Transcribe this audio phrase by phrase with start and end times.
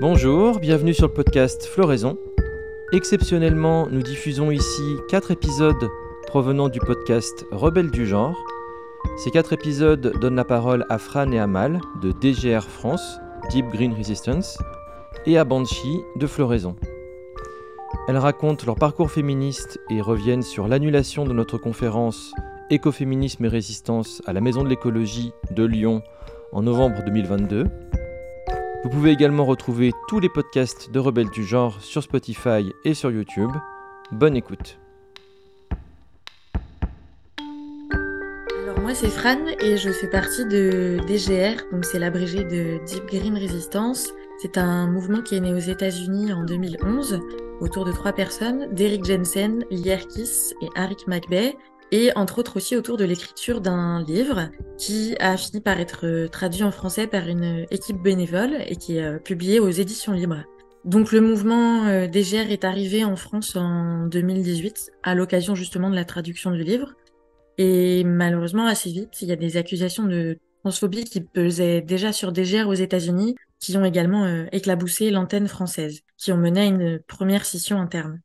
[0.00, 2.16] Bonjour, bienvenue sur le podcast Floraison.
[2.90, 5.90] Exceptionnellement, nous diffusons ici 4 épisodes
[6.26, 8.42] provenant du podcast Rebelles du genre.
[9.18, 13.18] Ces 4 épisodes donnent la parole à Fran et Amal de DGR France,
[13.50, 14.56] Deep Green Resistance,
[15.26, 16.76] et à Banshee de Floraison.
[18.08, 22.32] Elles racontent leur parcours féministe et reviennent sur l'annulation de notre conférence
[22.70, 26.02] Écoféminisme et résistance à la Maison de l'écologie de Lyon
[26.52, 27.66] en novembre 2022.
[28.82, 33.10] Vous pouvez également retrouver tous les podcasts de Rebelles du genre sur Spotify et sur
[33.10, 33.50] YouTube.
[34.10, 34.78] Bonne écoute.
[38.62, 43.04] Alors moi c'est Fran et je fais partie de DGR, donc c'est l'abrégé de Deep
[43.06, 44.08] Green Resistance.
[44.40, 47.20] C'est un mouvement qui est né aux États-Unis en 2011
[47.60, 51.54] autour de trois personnes, Derek Jensen, Lierkis et Arik McBay,
[51.92, 56.28] et entre autres aussi autour de l'écriture d'un livre qui a fini par être euh,
[56.28, 60.44] traduit en français par une équipe bénévole et qui est euh, publié aux éditions libres.
[60.84, 65.96] Donc le mouvement euh, DGR est arrivé en France en 2018 à l'occasion justement de
[65.96, 66.94] la traduction du livre.
[67.58, 72.32] Et malheureusement, assez vite, il y a des accusations de transphobie qui pesaient déjà sur
[72.32, 77.44] DGR aux États-Unis, qui ont également éclaboussé l'antenne française, qui ont mené à une première
[77.44, 78.22] scission interne.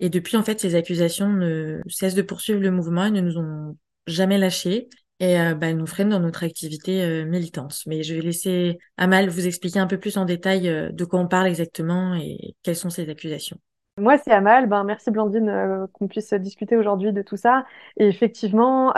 [0.00, 3.38] Et depuis, en fait, ces accusations ne cessent de poursuivre le mouvement et ne nous
[3.38, 4.88] ont jamais lâchés.
[5.20, 7.82] Et euh, bah, nous freinent dans notre activité euh, militante.
[7.86, 11.20] Mais je vais laisser Amal vous expliquer un peu plus en détail euh, de quoi
[11.20, 13.56] on parle exactement et quelles sont ces accusations.
[13.96, 14.68] Moi, c'est Amal.
[14.68, 17.64] Ben, merci Blandine euh, qu'on puisse discuter aujourd'hui de tout ça.
[17.96, 18.92] Et effectivement,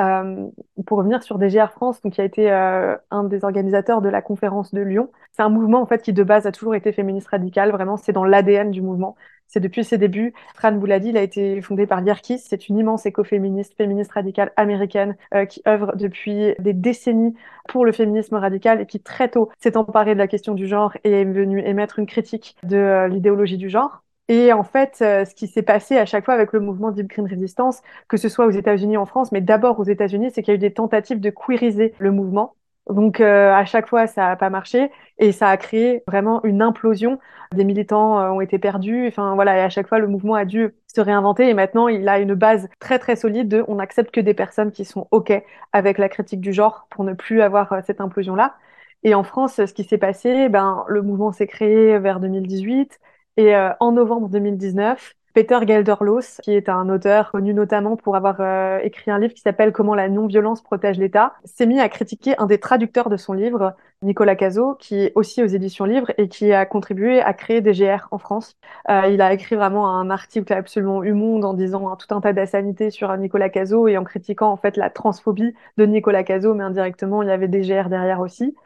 [0.87, 4.81] pour revenir sur DGR France, qui a été un des organisateurs de la conférence de
[4.81, 7.71] Lyon, c'est un mouvement en fait qui de base a toujours été féministe radical.
[7.73, 9.17] Vraiment, c'est dans l'ADN du mouvement.
[9.49, 10.35] C'est depuis ses débuts.
[10.55, 12.39] Fran vous l'a dit, il a été fondé par Yerkis.
[12.39, 15.17] C'est une immense écoféministe, féministe radicale américaine
[15.49, 17.35] qui œuvre depuis des décennies
[17.69, 20.97] pour le féminisme radical et qui très tôt s'est emparée de la question du genre
[21.05, 24.03] et est venue émettre une critique de l'idéologie du genre.
[24.29, 27.07] Et en fait, euh, ce qui s'est passé à chaque fois avec le mouvement Deep
[27.09, 30.53] Green Resistance, que ce soit aux États-Unis en France, mais d'abord aux États-Unis, c'est qu'il
[30.53, 32.56] y a eu des tentatives de queeriser le mouvement.
[32.89, 36.63] Donc euh, à chaque fois, ça n'a pas marché et ça a créé vraiment une
[36.63, 37.19] implosion.
[37.55, 39.09] Des militants euh, ont été perdus.
[39.09, 42.09] Enfin voilà, et à chaque fois, le mouvement a dû se réinventer et maintenant, il
[42.09, 45.33] a une base très très solide de on n'accepte que des personnes qui sont ok
[45.73, 48.57] avec la critique du genre pour ne plus avoir cette implosion là.
[49.03, 52.99] Et en France, ce qui s'est passé, ben le mouvement s'est créé vers 2018.
[53.37, 58.37] Et euh, en novembre 2019, Peter Gelderloos, qui est un auteur connu notamment pour avoir
[58.41, 62.35] euh, écrit un livre qui s'appelle Comment la non-violence protège l'État, s'est mis à critiquer
[62.39, 66.29] un des traducteurs de son livre, Nicolas Cazot, qui est aussi aux éditions Livres et
[66.29, 68.57] qui a contribué à créer des GR en France.
[68.89, 72.89] Euh, il a écrit vraiment un article absolument humonde en disant tout un tas d'assanités
[72.89, 77.23] sur Nicolas Cazot et en critiquant en fait la transphobie de Nicolas Cazot, mais indirectement
[77.23, 78.57] il y avait des GR derrière aussi.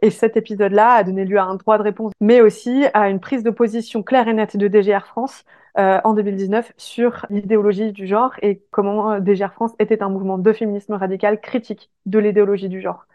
[0.00, 3.18] Et cet épisode-là a donné lieu à un droit de réponse, mais aussi à une
[3.18, 5.44] prise de position claire et nette de DGR France
[5.78, 10.38] euh, en 2019 sur l'idéologie du genre et comment euh, DGR France était un mouvement
[10.38, 13.06] de féminisme radical critique de l'idéologie du genre.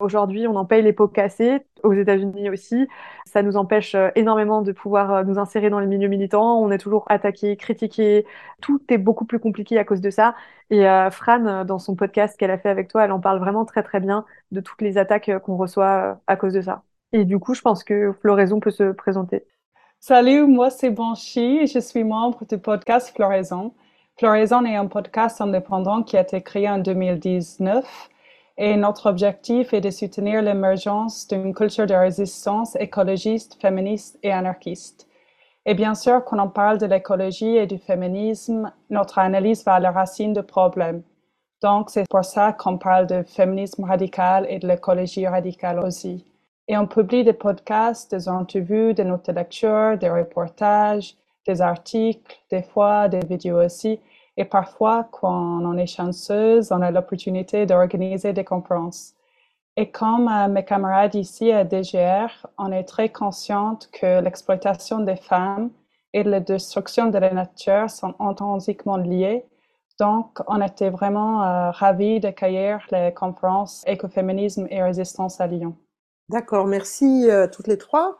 [0.00, 2.88] Aujourd'hui, on en paye les pots cassés, aux États-Unis aussi.
[3.26, 6.60] Ça nous empêche euh, énormément de pouvoir euh, nous insérer dans les milieux militants.
[6.60, 8.26] On est toujours attaqué, critiqué.
[8.60, 10.34] Tout est beaucoup plus compliqué à cause de ça.
[10.70, 13.82] Et Fran, dans son podcast qu'elle a fait avec toi, elle en parle vraiment très
[13.82, 16.82] très bien de toutes les attaques qu'on reçoit à cause de ça.
[17.12, 19.44] Et du coup, je pense que Floraison peut se présenter.
[20.06, 23.72] Salut, moi c'est Banshee, je suis membre du podcast Floraison.
[24.18, 28.10] Floraison est un podcast indépendant qui a été créé en 2019
[28.58, 35.08] et notre objectif est de soutenir l'émergence d'une culture de résistance écologiste, féministe et anarchiste.
[35.64, 39.80] Et bien sûr, quand on parle de l'écologie et du féminisme, notre analyse va à
[39.80, 41.02] la racine du problème.
[41.62, 46.26] Donc, c'est pour ça qu'on parle de féminisme radical et de l'écologie radicale aussi.
[46.68, 51.16] Et on publie des podcasts, des interviews, des notes de lecture, des reportages,
[51.46, 54.00] des articles, des fois des vidéos aussi.
[54.36, 59.14] Et parfois, quand on est chanceuse, on a l'opportunité d'organiser des conférences.
[59.76, 65.16] Et comme euh, mes camarades ici à DGR, on est très consciente que l'exploitation des
[65.16, 65.70] femmes
[66.12, 69.44] et la destruction de la nature sont intrinsèquement liées.
[69.98, 75.76] Donc, on était vraiment euh, ravis d'accueillir les conférences Écoféminisme et Résistance à Lyon.
[76.28, 78.18] D'accord, merci euh, toutes les trois.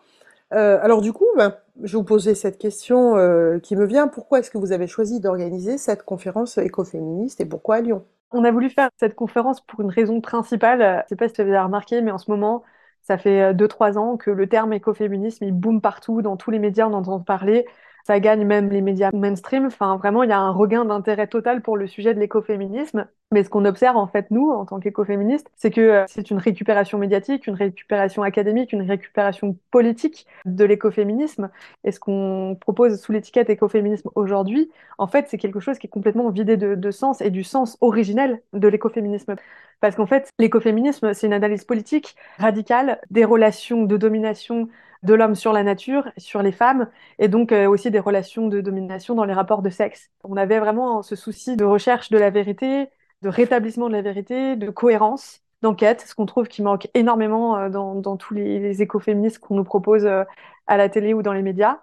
[0.53, 4.09] Euh, alors du coup, ben, je vous poser cette question euh, qui me vient.
[4.09, 8.05] Pourquoi est-ce que vous avez choisi d'organiser cette conférence écoféministe et pourquoi à Lyon?
[8.33, 10.81] On a voulu faire cette conférence pour une raison principale.
[10.81, 12.65] Je ne sais pas si vous avez remarqué, mais en ce moment,
[13.03, 16.87] ça fait 2-3 ans que le terme écoféminisme, il boom partout, dans tous les médias,
[16.89, 17.67] on entend parler.
[18.07, 19.67] Ça gagne même les médias mainstream.
[19.67, 23.07] Enfin, vraiment, il y a un regain d'intérêt total pour le sujet de l'écoféminisme.
[23.33, 26.39] Mais ce qu'on observe, en fait, nous, en tant qu'écoféministes, c'est que euh, c'est une
[26.39, 31.51] récupération médiatique, une récupération académique, une récupération politique de l'écoféminisme.
[31.83, 35.91] Et ce qu'on propose sous l'étiquette écoféminisme aujourd'hui, en fait, c'est quelque chose qui est
[35.91, 39.35] complètement vidé de, de sens et du sens originel de l'écoféminisme.
[39.81, 44.69] Parce qu'en fait, l'écoféminisme, c'est une analyse politique radicale des relations de domination
[45.05, 48.61] de l'homme sur la nature, sur les femmes, et donc euh, aussi des relations de
[48.61, 50.11] domination dans les rapports de sexe.
[50.25, 52.89] On avait vraiment ce souci de recherche de la vérité,
[53.23, 57.69] de rétablissement de la vérité, de cohérence, d'enquête, ce qu'on trouve qui manque énormément euh,
[57.69, 60.25] dans, tous les, les écoféministes qu'on nous propose euh,
[60.67, 61.79] à la télé ou dans les médias.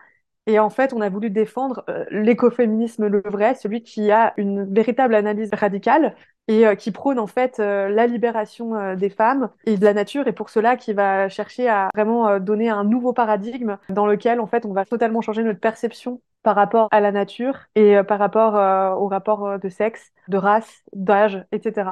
[0.47, 5.13] Et en fait, on a voulu défendre l'écoféminisme le vrai, celui qui a une véritable
[5.13, 6.15] analyse radicale
[6.47, 9.93] et euh, qui prône en fait euh, la libération euh, des femmes et de la
[9.93, 14.39] nature et pour cela qui va chercher à vraiment donner un nouveau paradigme dans lequel
[14.39, 18.17] en fait on va totalement changer notre perception par rapport à la nature et par
[18.19, 18.55] rapport
[18.99, 21.91] au rapport de sexe, de race, d'âge, etc.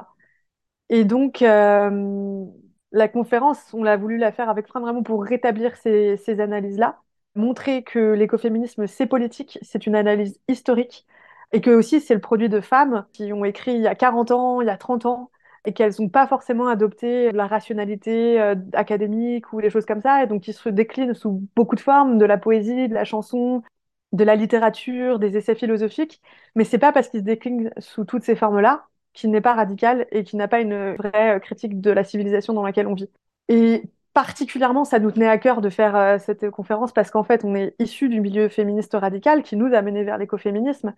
[0.89, 6.17] Et donc la conférence, on l'a voulu la faire avec Fran vraiment pour rétablir ces,
[6.17, 6.99] ces analyses-là,
[7.35, 11.05] montrer que l'écoféminisme c'est politique, c'est une analyse historique
[11.51, 14.31] et que aussi c'est le produit de femmes qui ont écrit il y a 40
[14.31, 15.31] ans, il y a 30 ans,
[15.65, 20.23] et qu'elles n'ont pas forcément adopté la rationalité euh, académique ou des choses comme ça,
[20.23, 23.63] et donc qui se déclinent sous beaucoup de formes, de la poésie, de la chanson,
[24.11, 26.21] de la littérature, des essais philosophiques,
[26.55, 30.07] mais c'est pas parce qu'ils se déclinent sous toutes ces formes-là qu'il n'est pas radical
[30.11, 33.09] et qu'il n'a pas une vraie euh, critique de la civilisation dans laquelle on vit.
[33.49, 37.43] Et particulièrement, ça nous tenait à cœur de faire euh, cette conférence parce qu'en fait,
[37.43, 40.93] on est issu du milieu féministe radical qui nous a menés vers l'écoféminisme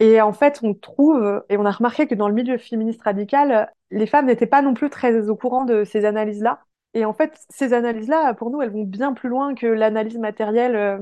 [0.00, 3.72] et en fait, on trouve, et on a remarqué que dans le milieu féministe radical,
[3.90, 6.64] les femmes n'étaient pas non plus très au courant de ces analyses-là.
[6.94, 10.76] Et en fait, ces analyses-là, pour nous, elles vont bien plus loin que l'analyse matérielle
[10.76, 10.98] euh,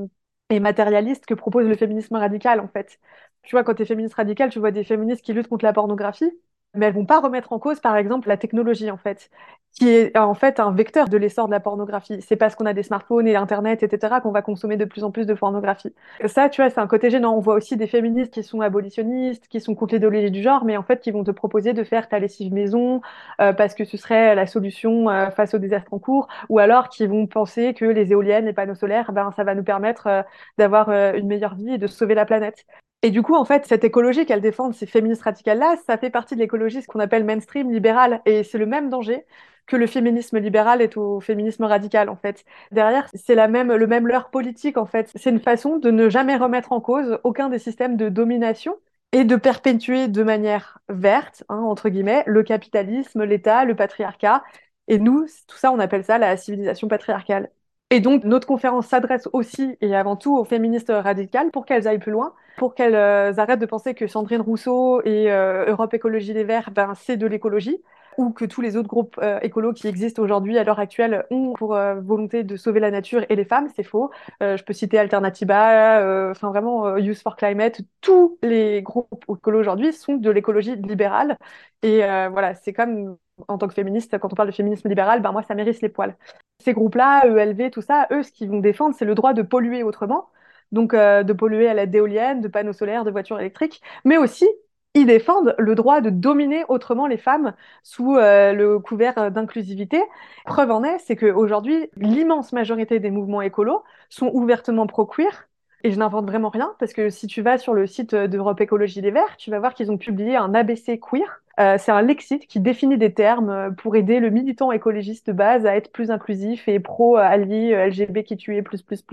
[0.50, 2.98] et matérialiste que propose le féminisme radical, en fait.
[3.42, 5.72] Tu vois, quand tu es féministe radical, tu vois des féministes qui luttent contre la
[5.72, 6.30] pornographie,
[6.74, 9.30] mais elles vont pas remettre en cause, par exemple, la technologie, en fait,
[9.72, 12.20] qui est en fait un vecteur de l'essor de la pornographie.
[12.22, 15.10] C'est parce qu'on a des smartphones et Internet, etc., qu'on va consommer de plus en
[15.10, 15.94] plus de pornographie.
[16.26, 17.34] Ça, tu vois, c'est un côté gênant.
[17.34, 20.76] On voit aussi des féministes qui sont abolitionnistes, qui sont contre l'idéologie du genre, mais
[20.76, 23.00] en fait, qui vont te proposer de faire ta lessive maison
[23.40, 26.88] euh, parce que ce serait la solution euh, face au désastre en cours, ou alors
[26.88, 30.22] qui vont penser que les éoliennes, les panneaux solaires, ben, ça va nous permettre euh,
[30.58, 32.66] d'avoir une meilleure vie et de sauver la planète.
[33.02, 36.34] Et du coup, en fait, cette écologie qu'elles défendent, ces féministes radicales-là, ça fait partie
[36.36, 38.22] de l'écologie, ce qu'on appelle mainstream libéral.
[38.26, 39.26] Et c'est le même danger
[39.66, 42.44] que le féminisme libéral est au féminisme radical, en fait.
[42.70, 45.10] Derrière, c'est la même, le même leurre politique, en fait.
[45.16, 48.76] C'est une façon de ne jamais remettre en cause aucun des systèmes de domination
[49.12, 54.44] et de perpétuer de manière verte, hein, entre guillemets, le capitalisme, l'État, le patriarcat.
[54.88, 57.50] Et nous, tout ça, on appelle ça la civilisation patriarcale.
[57.90, 61.98] Et donc, notre conférence s'adresse aussi et avant tout aux féministes radicales pour qu'elles aillent
[61.98, 66.32] plus loin, pour qu'elles euh, arrêtent de penser que Sandrine Rousseau et euh, Europe Écologie
[66.32, 67.82] Les Verts, ben, c'est de l'écologie,
[68.18, 71.54] ou que tous les autres groupes euh, écolos qui existent aujourd'hui à l'heure actuelle ont
[71.54, 74.10] pour euh, volonté de sauver la nature et les femmes, c'est faux.
[74.40, 80.14] Je peux citer Alternativa, enfin vraiment Youth for Climate, tous les groupes écolos aujourd'hui sont
[80.16, 81.38] de l'écologie libérale.
[81.82, 83.16] Et voilà, c'est comme
[83.48, 85.88] en tant que féministe, quand on parle de féminisme libéral, ben moi ça mérite les
[85.88, 86.16] poils
[86.62, 89.82] ces groupes-là, ELV, tout ça, eux, ce qu'ils vont défendre, c'est le droit de polluer
[89.82, 90.28] autrement,
[90.72, 94.48] donc euh, de polluer à l'aide d'éoliennes, de panneaux solaires, de voitures électriques, mais aussi
[94.94, 100.02] ils défendent le droit de dominer autrement les femmes sous euh, le couvert d'inclusivité.
[100.44, 105.48] Preuve en est, c'est qu'aujourd'hui, l'immense majorité des mouvements écolos sont ouvertement pro-queer.
[105.82, 109.00] Et je n'invente vraiment rien, parce que si tu vas sur le site d'Europe Écologie
[109.00, 112.48] Les Verts, tu vas voir qu'ils ont publié un ABC queer, euh, c'est un lexique
[112.48, 116.10] qui définit des termes euh, pour aider le militant écologiste de base à être plus
[116.10, 118.62] inclusif et pro-allié euh, LGBTQI++,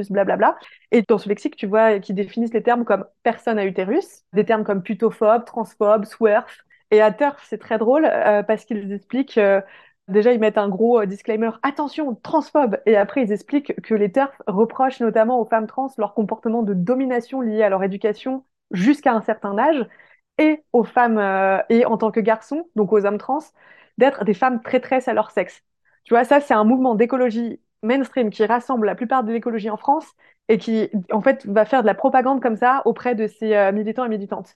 [0.10, 0.58] blablabla.
[0.92, 4.46] Et dans ce lexique, tu vois, qui définissent les termes comme personne à utérus, des
[4.46, 6.66] termes comme putophobe, transphobe, swerf.
[6.92, 8.10] Et à TERF, c'est très drôle
[8.48, 9.40] parce qu'ils expliquent
[10.10, 12.78] Déjà, ils mettent un gros disclaimer, attention, transphobe.
[12.88, 16.74] Et après, ils expliquent que les TERF reprochent notamment aux femmes trans leur comportement de
[16.74, 19.86] domination lié à leur éducation jusqu'à un certain âge
[20.40, 23.40] et aux femmes euh, et en tant que garçons, donc aux hommes trans,
[23.98, 25.62] d'être des femmes traîtresses à leur sexe.
[26.06, 29.78] Tu vois, ça, c'est un mouvement d'écologie mainstream qui rassemble la plupart de l'écologie en
[29.78, 30.08] France
[30.48, 33.72] et qui, en fait, va faire de la propagande comme ça auprès de ses euh,
[33.72, 34.56] militants et militantes.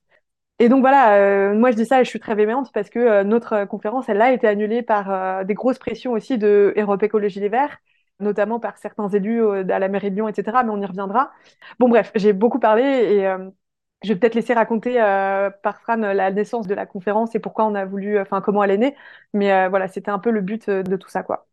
[0.60, 3.66] Et donc voilà, euh, moi je dis ça je suis très véhémente parce que notre
[3.66, 7.78] conférence, elle a été annulée par des grosses pressions aussi de Europe Écologie Les Verts,
[8.20, 10.64] notamment par certains élus à la mairie de Lyon, etc.
[10.64, 11.32] Mais on y reviendra.
[11.80, 13.28] Bon bref, j'ai beaucoup parlé et
[14.04, 17.66] je vais peut-être laisser raconter euh, par Fran la naissance de la conférence et pourquoi
[17.66, 18.96] on a voulu, enfin comment elle est née.
[19.34, 21.48] Mais euh, voilà, c'était un peu le but euh, de tout ça, quoi.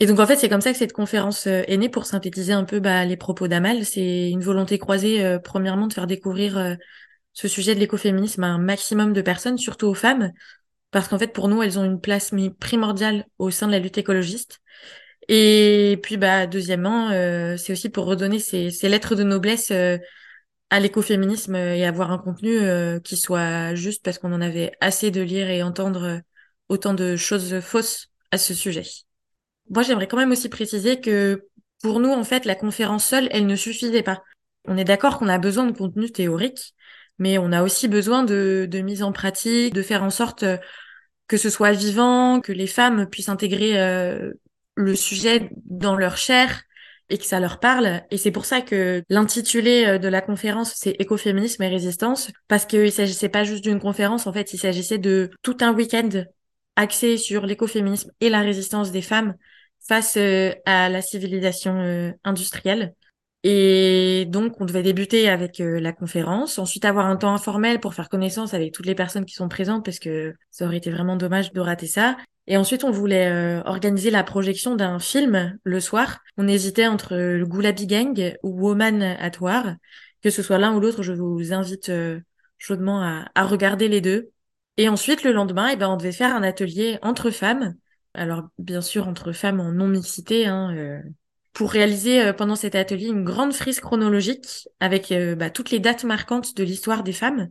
[0.00, 2.52] Et donc en fait, c'est comme ça que cette conférence euh, est née pour synthétiser
[2.52, 3.84] un peu bah, les propos d'Amal.
[3.84, 6.74] C'est une volonté croisée, euh, premièrement, de faire découvrir euh,
[7.38, 10.32] ce sujet de l'écoféminisme à un maximum de personnes, surtout aux femmes,
[10.90, 13.96] parce qu'en fait, pour nous, elles ont une place primordiale au sein de la lutte
[13.96, 14.58] écologiste.
[15.28, 17.10] Et puis, bah, deuxièmement,
[17.56, 22.58] c'est aussi pour redonner ces, ces lettres de noblesse à l'écoféminisme et avoir un contenu
[23.04, 26.20] qui soit juste, parce qu'on en avait assez de lire et entendre
[26.68, 28.82] autant de choses fausses à ce sujet.
[29.70, 31.46] Moi, j'aimerais quand même aussi préciser que
[31.82, 34.24] pour nous, en fait, la conférence seule, elle ne suffisait pas.
[34.64, 36.74] On est d'accord qu'on a besoin de contenu théorique,
[37.18, 40.44] mais on a aussi besoin de, mise en pratique, de faire en sorte
[41.26, 44.32] que ce soit vivant, que les femmes puissent intégrer euh,
[44.76, 46.62] le sujet dans leur chair
[47.10, 48.02] et que ça leur parle.
[48.10, 52.66] Et c'est pour ça que l'intitulé euh, de la conférence, c'est écoféminisme et résistance, parce
[52.66, 56.24] qu'il s'agissait pas juste d'une conférence, en fait, il s'agissait de tout un week-end
[56.76, 59.34] axé sur l'écoféminisme et la résistance des femmes
[59.86, 62.94] face euh, à la civilisation euh, industrielle.
[63.50, 67.94] Et donc, on devait débuter avec euh, la conférence, ensuite avoir un temps informel pour
[67.94, 71.16] faire connaissance avec toutes les personnes qui sont présentes, parce que ça aurait été vraiment
[71.16, 72.18] dommage de rater ça.
[72.46, 76.20] Et ensuite, on voulait organiser la projection d'un film le soir.
[76.36, 79.76] On hésitait entre le Gulabi Gang ou Woman at War.
[80.22, 81.90] Que ce soit l'un ou l'autre, je vous invite
[82.58, 83.02] chaudement
[83.34, 84.30] à, regarder les deux.
[84.76, 87.74] Et ensuite, le lendemain, eh ben, on devait faire un atelier entre femmes
[88.14, 91.00] alors bien sûr entre femmes en non-mixité, hein, euh,
[91.52, 95.80] pour réaliser euh, pendant cet atelier une grande frise chronologique avec euh, bah, toutes les
[95.80, 97.48] dates marquantes de l'histoire des femmes,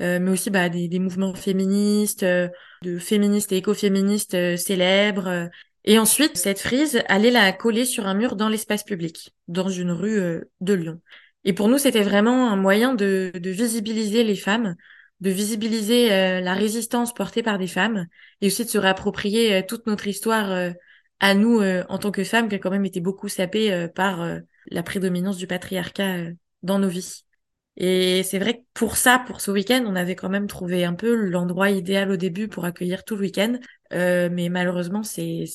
[0.00, 5.48] mais aussi bah, des, mouvements féministes, de féministes et écoféministes célèbres.
[5.84, 9.92] Et ensuite, cette frise, allait la coller sur un mur dans l'espace public, dans une
[9.92, 11.00] rue de Lyon.
[11.44, 14.74] Et pour nous, c'était vraiment un moyen de, de visibiliser les femmes,
[15.22, 18.06] de visibiliser euh, la résistance portée par des femmes
[18.40, 20.72] et aussi de se réapproprier euh, toute notre histoire euh,
[21.22, 24.22] à nous en tant que femmes qui a quand même été beaucoup sapée par
[24.70, 26.24] la prédominance du patriarcat
[26.62, 27.24] dans nos vies.
[27.78, 30.92] Et c'est vrai que pour ça, pour ce week-end, on avait quand même trouvé un
[30.92, 33.58] peu l'endroit idéal au début pour accueillir tout le week-end.
[33.90, 35.46] mais malheureusement, c'est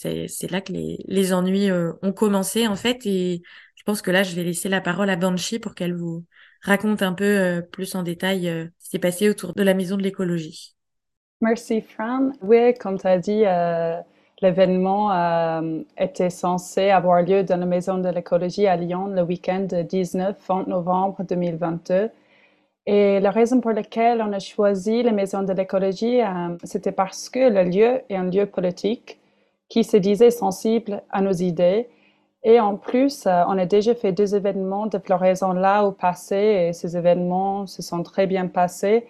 [0.50, 3.06] là que les, les ennuis ont commencé en fait.
[3.06, 3.44] Et
[3.76, 6.26] je pense que là, je vais laisser la parole à Banshee pour qu'elle vous
[6.62, 9.74] raconte un peu euh, plus en détail euh, ce qui s'est passé autour de la
[9.74, 10.76] maison de l'écologie.
[11.42, 12.32] Merci Fran.
[12.42, 13.44] Oui, comme tu as dit,
[14.44, 19.68] euh, l'événement était censé avoir lieu dans la maison de l'écologie à Lyon le week-end
[19.72, 22.10] 19-20 novembre 2022.
[22.86, 26.22] Et la raison pour laquelle on a choisi la maison de l'écologie,
[26.64, 29.20] c'était parce que le lieu est un lieu politique
[29.68, 31.90] qui se disait sensible à nos idées
[32.44, 36.36] et en plus, euh, on a déjà fait deux événements de floraison là au passé
[36.70, 39.06] et ces événements se sont très bien passés.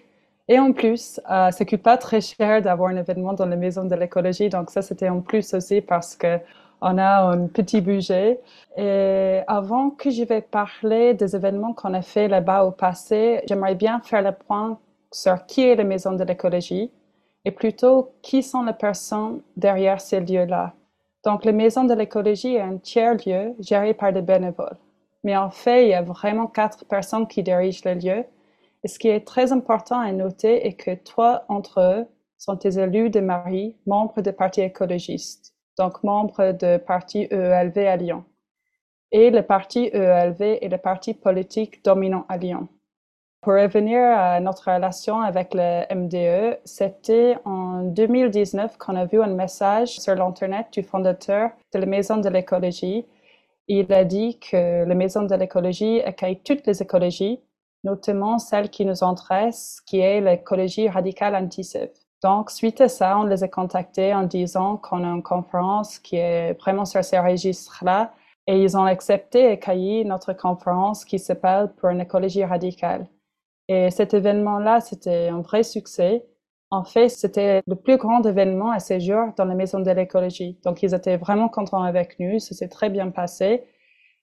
[0.50, 3.84] Et en plus, euh, ça coûte pas très cher d'avoir un événement dans la maison
[3.84, 4.50] de l'écologie.
[4.50, 6.39] Donc ça, c'était en plus aussi parce que
[6.82, 8.39] on a un petit budget.
[8.77, 13.75] Et avant que je vais parler des événements qu'on a fait là-bas au passé, j'aimerais
[13.75, 14.80] bien faire le point
[15.12, 16.92] sur qui est la maison de l'écologie
[17.46, 20.74] et plutôt qui sont les personnes derrière ces lieux-là.
[21.24, 24.77] Donc, la maison de l'écologie est un tiers-lieu géré par des bénévoles.
[25.24, 28.25] Mais en fait, il y a vraiment quatre personnes qui dirigent le lieu.
[28.84, 32.05] Et ce qui est très important à noter est que trois d'entre eux
[32.38, 37.96] sont des élus de Marie, membres du Parti écologiste, donc membres du parti EELV à
[37.96, 38.24] Lyon.
[39.12, 42.67] Et le parti EELV est le parti politique dominant à Lyon.
[43.41, 49.27] Pour revenir à notre relation avec le MDE, c'était en 2019 qu'on a vu un
[49.27, 53.05] message sur l'Internet du fondateur de la Maison de l'écologie.
[53.67, 57.39] Il a dit que la Maison de l'écologie accueille toutes les écologies,
[57.88, 61.65] notamment celle qui nous intéresse, qui est l'écologie radicale anti
[62.22, 66.17] Donc, suite à ça, on les a contactés en disant qu'on a une conférence qui
[66.17, 68.13] est vraiment sur ces registres-là
[68.46, 73.08] et ils ont accepté et accueilli notre conférence qui s'appelle Pour une écologie radicale.
[73.70, 76.25] Et cet événement-là, c'était un vrai succès.
[76.70, 80.58] En fait, c'était le plus grand événement à ces jours dans la maison de l'écologie.
[80.63, 82.39] Donc, ils étaient vraiment contents avec nous.
[82.39, 83.63] Ça s'est très bien passé.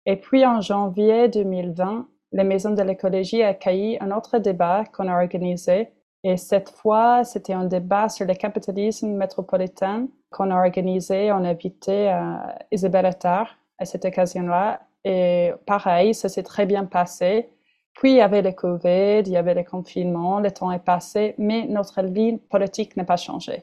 [0.06, 5.06] Et puis, en janvier 2020, la maison de l'écologie a accueilli un autre débat qu'on
[5.06, 5.88] a organisé.
[6.24, 11.30] Et cette fois, c'était un débat sur le capitalisme métropolitain qu'on a organisé.
[11.30, 12.34] On a invité euh,
[12.72, 14.80] Isabelle Attard à cette occasion-là.
[15.04, 17.50] Et pareil, ça s'est très bien passé.
[17.94, 21.36] Puis il y avait le Covid, il y avait le confinement, le temps est passé,
[21.38, 23.62] mais notre ligne politique n'a pas changé.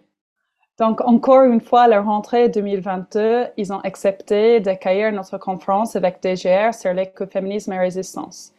[0.80, 6.24] Donc, encore une fois, à la rentrée 2022, ils ont accepté d'accueillir notre conférence avec
[6.24, 8.54] DGR sur l'écoféminisme et résistance.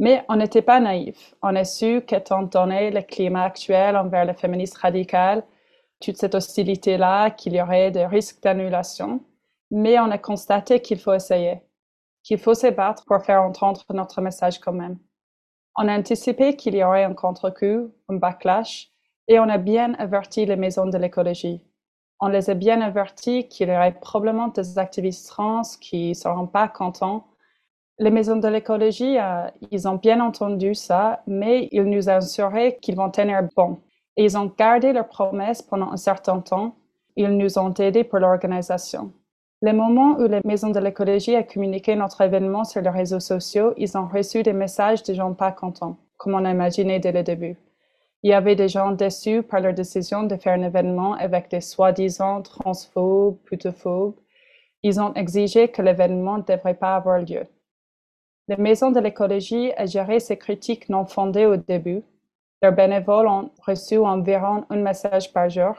[0.00, 1.34] Mais on n'était pas naïfs.
[1.42, 5.44] On a su qu'étant donné le climat actuel envers le féminisme radical,
[6.00, 9.20] toute cette hostilité-là, qu'il y aurait des risques d'annulation.
[9.70, 11.62] mais on a constaté qu'il faut essayer,
[12.24, 14.98] qu'il faut se battre pour faire entendre notre message quand même.
[15.76, 18.90] On a anticipé qu'il y aurait un contre-coup, un backlash,
[19.28, 21.62] et on a bien averti les maisons de l'écologie.
[22.20, 26.48] On les a bien avertis qu'il y aurait probablement des activistes trans qui ne seront
[26.48, 27.26] pas contents.
[28.02, 32.96] Les maisons de l'écologie, euh, ils ont bien entendu ça, mais ils nous assuraient qu'ils
[32.96, 33.78] vont tenir bon.
[34.16, 36.76] Et ils ont gardé leurs promesses pendant un certain temps.
[37.16, 39.12] Ils nous ont aidés pour l'organisation.
[39.60, 43.74] Le moment où les maisons de l'écologie ont communiqué notre événement sur les réseaux sociaux,
[43.76, 47.22] ils ont reçu des messages de gens pas contents, comme on a imaginé dès le
[47.22, 47.58] début.
[48.22, 51.60] Il y avait des gens déçus par leur décision de faire un événement avec des
[51.60, 54.16] soi-disant transphobes, putophobes.
[54.82, 57.44] Ils ont exigé que l'événement ne devrait pas avoir lieu.
[58.50, 62.02] Les maisons de l'écologie ont géré ces critiques non fondées au début.
[62.60, 65.76] Leurs bénévoles ont reçu environ un message par jour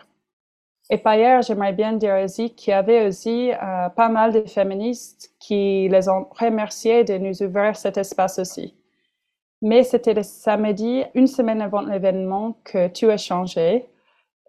[0.93, 4.41] et par ailleurs, j'aimerais bien dire aussi qu'il y avait aussi euh, pas mal de
[4.41, 8.75] féministes qui les ont remerciés de nous ouvrir cet espace aussi.
[9.61, 13.85] Mais c'était le samedi, une semaine avant l'événement, que tout a changé.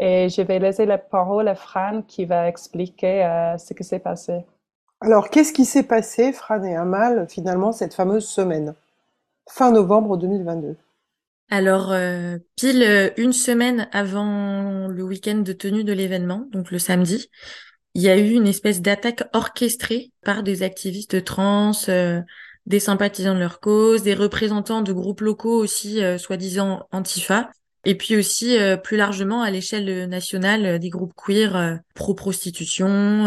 [0.01, 4.01] Et je vais laisser la parole à Fran qui va expliquer euh, ce qui s'est
[4.01, 4.45] passé.
[5.05, 8.75] Alors, qu'est-ce qui s'est passé, Fran et Amal, finalement, cette fameuse semaine,
[9.49, 10.77] fin novembre 2022
[11.51, 16.79] alors, euh, pile euh, une semaine avant le week-end de tenue de l'événement, donc le
[16.79, 17.29] samedi,
[17.93, 22.23] il y a eu une espèce d'attaque orchestrée par des activistes trans, euh,
[22.65, 27.51] des sympathisants de leur cause, des représentants de groupes locaux aussi, soi-disant antifa,
[27.85, 33.27] et puis aussi plus largement à l'échelle nationale des groupes queer pro-prostitution.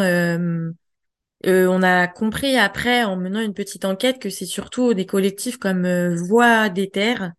[1.45, 6.15] On a compris après, en menant une petite enquête, que c'est surtout des collectifs comme
[6.15, 7.33] Voix des Terres,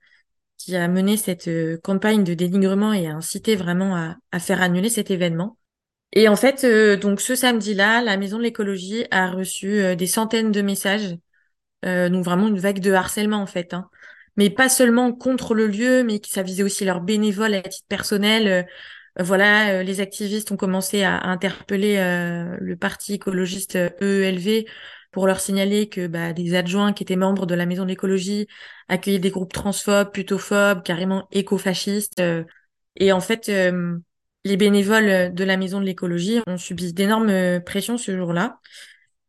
[0.59, 4.89] qui a mené cette euh, campagne de dénigrement et a incité vraiment à, faire annuler
[4.89, 5.59] cet événement.
[6.13, 10.07] Et en fait, euh, donc ce samedi-là, la Maison de l'écologie a reçu euh, des
[10.07, 11.17] centaines de messages,
[11.85, 13.73] donc vraiment une vague de harcèlement en fait.
[13.73, 13.89] Hein.
[14.37, 18.67] Mais pas seulement contre le lieu, mais ça visait aussi leurs bénévoles à titre personnel.
[19.19, 24.67] Voilà, les activistes ont commencé à, interpeller le parti écologiste EELV
[25.17, 28.47] pour leur signaler que bah, des adjoints qui étaient membres de la Maison de l'écologie
[28.89, 32.21] accueillaient des groupes transphobes, putophobes, carrément écofascistes.
[32.21, 32.45] Euh,
[32.97, 33.97] et en fait, euh,
[34.45, 38.61] les bénévoles de la Maison de l'écologie ont subi d'énormes pressions ce jour-là.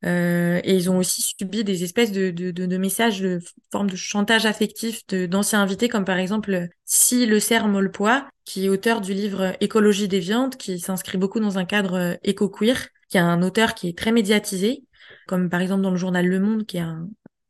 [0.06, 3.40] Euh, et ils ont aussi subi des espèces de, de, de, messages de
[3.72, 8.70] forme de chantage affectif d'anciens invités, comme par exemple Si Le Serre Molpois, qui est
[8.70, 13.22] auteur du livre Écologie des viandes, qui s'inscrit beaucoup dans un cadre éco-queer, qui est
[13.22, 14.84] un auteur qui est très médiatisé
[15.28, 16.86] comme par exemple dans le journal Le Monde, qui est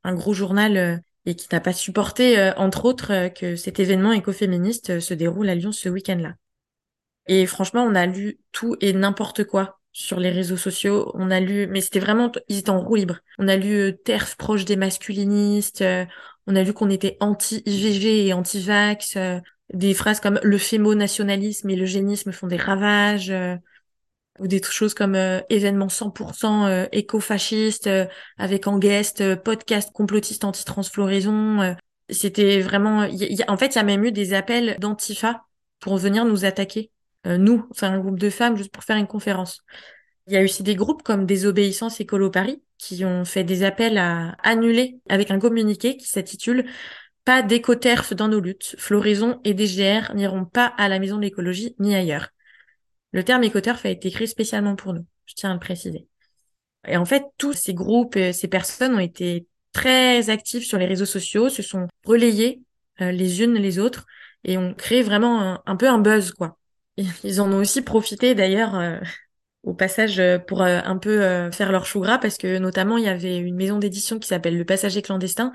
[0.03, 3.79] un, gros journal euh, et qui n'a pas supporté, euh, entre autres, euh, que cet
[3.79, 6.36] événement écoféministe se déroule à Lyon ce week-end-là.
[7.27, 11.12] Et franchement, on a lu tout et n'importe quoi sur les réseaux sociaux.
[11.15, 13.17] On a lu, mais c'était vraiment, ils étaient en roue libre.
[13.39, 15.83] On a lu TERF proche des masculinistes.
[16.47, 19.17] on a lu qu'on était anti-IVG et anti-vax.
[19.73, 23.33] des phrases comme le fémo-nationalisme et le génisme font des ravages
[24.39, 28.05] ou des choses comme euh, événements 100% euh, éco-fascistes euh,
[28.38, 31.75] avec en guest podcast complotiste anti-transfloraison.
[32.10, 33.07] C'était vraiment,
[33.47, 35.43] en fait, il y a même eu des appels d'Antifa
[35.79, 36.91] pour venir nous attaquer,
[37.36, 39.63] nous, enfin un groupe de femmes, juste pour faire une conférence.
[40.28, 43.98] Il y a aussi des groupes comme Désobéissance Écolo Paris qui ont fait des appels
[43.98, 46.66] à annuler avec un communiqué qui s'intitule
[47.26, 48.76] Pas d'éco-terf dans nos luttes.
[48.78, 52.30] Floraison et DGR n'iront pas à la maison de l'écologie ni ailleurs.
[53.12, 56.08] Le terme écoturf a été créé spécialement pour nous, je tiens à le préciser.
[56.88, 61.06] Et en fait, tous ces groupes, ces personnes ont été très actifs sur les réseaux
[61.06, 62.62] sociaux, se sont relayés
[63.02, 64.06] euh, les unes les autres
[64.44, 66.58] et ont créé vraiment un, peu un buzz, quoi.
[67.23, 68.99] Ils en ont aussi profité d'ailleurs euh,
[69.63, 73.10] au passage euh, pour un peu faire leur chou gras parce que notamment il y
[73.10, 75.53] avait une maison d'édition qui s'appelle Le Passager clandestin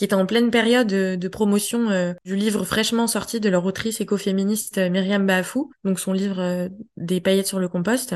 [0.00, 4.00] qui était en pleine période de, promotion euh, du livre fraîchement sorti de leur autrice
[4.00, 8.14] écoféministe euh, Myriam Bafou, donc son livre euh, Des paillettes sur le compost.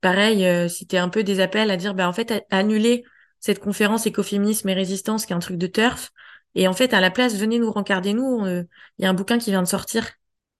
[0.00, 3.02] Pareil, c'était un peu des appels à dire, bah, en fait, annuler
[3.40, 6.12] cette conférence écoféminisme et résistance qui est un truc de turf.
[6.54, 8.46] Et en fait, à la place, venez nous rencarder nous.
[8.46, 8.66] Il
[9.00, 10.12] y a un bouquin qui vient de sortir.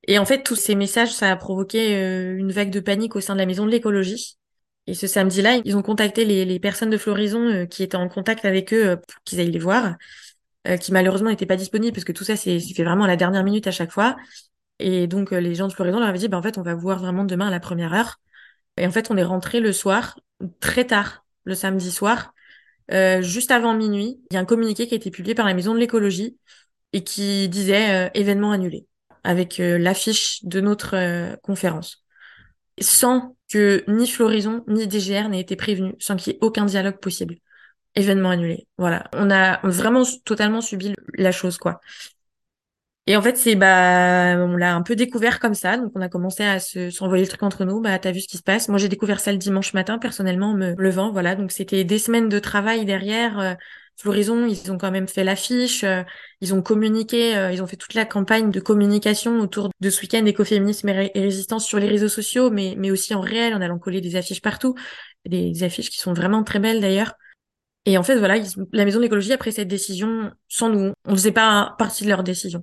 [0.06, 1.92] Et en fait, tous ces messages, ça a provoqué
[2.36, 4.36] une vague de panique au sein de la maison de l'écologie.
[4.86, 8.72] Et ce samedi-là, ils ont contacté les, personnes de Floraison qui étaient en contact avec
[8.72, 9.96] eux pour qu'ils aillent les voir.
[10.66, 13.16] Euh, qui malheureusement n'était pas disponible parce que tout ça c'est fait vraiment à la
[13.16, 14.16] dernière minute à chaque fois.
[14.78, 16.74] Et donc euh, les gens de Floraison leur avaient dit bah, en fait on va
[16.74, 18.20] voir vraiment demain à la première heure.
[18.76, 20.18] Et en fait on est rentré le soir
[20.60, 22.34] très tard le samedi soir,
[22.92, 24.20] euh, juste avant minuit.
[24.30, 26.36] Il y a un communiqué qui a été publié par la Maison de l'écologie
[26.92, 28.86] et qui disait événement annulé
[29.26, 32.06] avec l'affiche de notre conférence
[32.80, 36.98] sans que ni Floraison ni DGR n'aient été prévenus sans qu'il y ait aucun dialogue
[36.98, 37.36] possible.
[37.94, 38.66] Événement annulé.
[38.76, 39.08] Voilà.
[39.14, 41.80] On a vraiment totalement subi la chose, quoi.
[43.08, 46.08] Et en fait, c'est bah on l'a un peu découvert comme ça, donc on a
[46.08, 47.80] commencé à se s'envoyer le truc entre nous.
[47.80, 50.50] Bah t'as vu ce qui se passe Moi j'ai découvert ça le dimanche matin personnellement,
[50.50, 51.36] en me levant, voilà.
[51.36, 53.38] Donc c'était des semaines de travail derrière.
[53.38, 53.54] Euh,
[53.96, 56.02] Floraison, ils ont quand même fait l'affiche, euh,
[56.42, 60.02] ils ont communiqué, euh, ils ont fait toute la campagne de communication autour de ce
[60.02, 63.78] week-end écoféminisme et, résistance sur les réseaux sociaux, mais mais aussi en réel, en allant
[63.78, 64.74] coller des affiches partout,
[65.24, 67.14] des, affiches qui sont vraiment très belles d'ailleurs.
[67.87, 68.37] Et en fait, voilà,
[68.72, 70.92] la maison de l'écologie a pris cette décision sans nous.
[71.06, 72.62] On faisait pas partie de leur décision.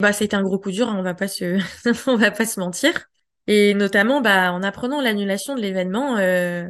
[0.00, 1.58] Bah, c'était un gros coup dur, hein, on va pas se,
[2.10, 3.06] on va pas se mentir.
[3.46, 6.66] Et notamment, bah, en apprenant l'annulation de l'événement, euh,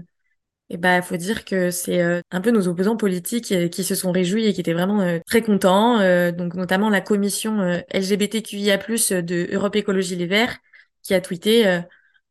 [0.70, 3.96] et bah, faut dire que c'est euh, un peu nos opposants politiques euh, qui se
[3.96, 5.98] sont réjouis et qui étaient vraiment euh, très contents.
[6.32, 10.58] donc, notamment la commission LGBTQIA+ de Europe Écologie Les Verts,
[11.02, 11.80] qui a tweeté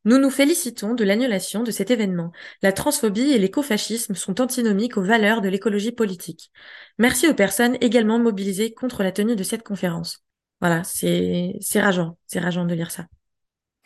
[0.06, 2.32] nous nous félicitons de l'annulation de cet événement.
[2.62, 6.52] La transphobie et l'écofascisme sont antinomiques aux valeurs de l'écologie politique.
[6.98, 10.24] Merci aux personnes également mobilisées contre la tenue de cette conférence.
[10.62, 13.06] Voilà, c'est rageant, c'est rageant de lire ça.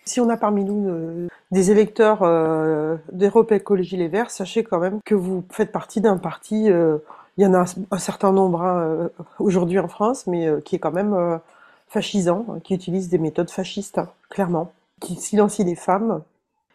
[0.06, 4.80] Si on a parmi nous euh, des électeurs euh, d'Europe Écologie Les Verts, sachez quand
[4.80, 6.98] même que vous faites partie d'un parti, euh,
[7.38, 10.92] il y en a un, certain nombre hein, aujourd'hui en France, mais qui est quand
[10.92, 11.40] même
[11.88, 16.22] fascisant, hein, qui utilise des méthodes fascistes, hein, clairement, qui silencie des femmes,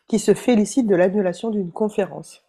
[0.09, 2.43] qui se félicite de l'annulation d'une conférence.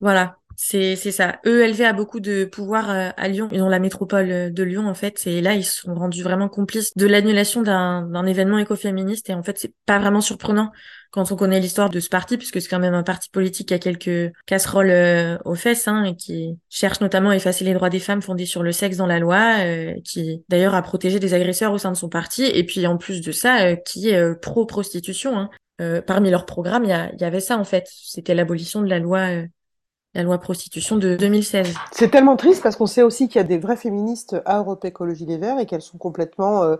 [0.00, 1.38] Voilà, c'est ça.
[1.44, 3.48] ELV a beaucoup de pouvoir euh, à Lyon.
[3.52, 5.26] Ils ont la métropole euh, de Lyon en fait.
[5.26, 9.30] Et là, ils se sont rendus vraiment complices de l'annulation d'un événement écoféministe.
[9.30, 10.70] Et en fait, c'est pas vraiment surprenant
[11.10, 13.74] quand on connaît l'histoire de ce parti, puisque c'est quand même un parti politique qui
[13.74, 17.90] a quelques casseroles euh, aux fesses hein, et qui cherche notamment à effacer les droits
[17.90, 19.58] des femmes fondés sur le sexe dans la loi,
[20.04, 22.44] qui d'ailleurs a protégé des agresseurs au sein de son parti.
[22.44, 25.38] Et puis en plus de ça, qui est pro prostitution.
[25.38, 26.02] Hein.
[26.06, 27.86] parmi leurs programmes, il y, y, avait ça en fait.
[27.88, 29.44] C'était l'abolition de la loi
[30.14, 31.74] la loi prostitution de 2016.
[31.92, 34.84] C'est tellement triste parce qu'on sait aussi qu'il y a des vraies féministes à Europe
[34.84, 36.76] Écologie Les Verts et qu'elles sont complètement euh,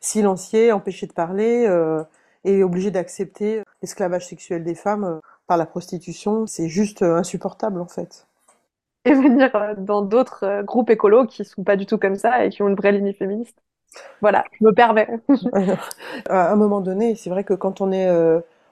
[0.00, 2.02] silenciées, empêchées de parler euh,
[2.44, 6.46] et obligées d'accepter l'esclavage sexuel des femmes euh, par la prostitution.
[6.46, 8.26] C'est juste euh, insupportable en fait.
[9.04, 12.50] Et venir euh, dans d'autres groupes écolos qui sont pas du tout comme ça et
[12.50, 13.56] qui ont une vraie ligne féministe.
[14.20, 15.08] Voilà, je me permets.
[16.28, 18.08] à un moment donné, c'est vrai que quand on est,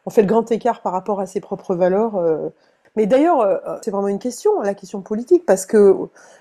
[0.05, 2.21] on fait le grand écart par rapport à ses propres valeurs
[2.97, 5.95] mais d'ailleurs, euh, c'est vraiment une question, la question politique, parce que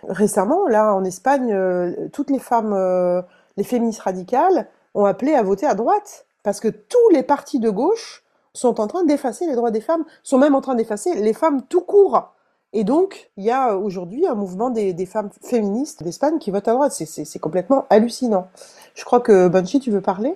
[0.07, 3.21] récemment, là, en Espagne, euh, toutes les femmes, euh,
[3.57, 7.69] les féministes radicales ont appelé à voter à droite, parce que tous les partis de
[7.69, 11.33] gauche sont en train d'effacer les droits des femmes, sont même en train d'effacer les
[11.33, 12.31] femmes tout court.
[12.71, 16.67] Et donc, il y a aujourd'hui un mouvement des, des femmes féministes d'Espagne qui votent
[16.67, 16.91] à droite.
[16.91, 18.47] C'est complètement hallucinant.
[18.95, 20.35] Je crois que Banshee, tu veux parler?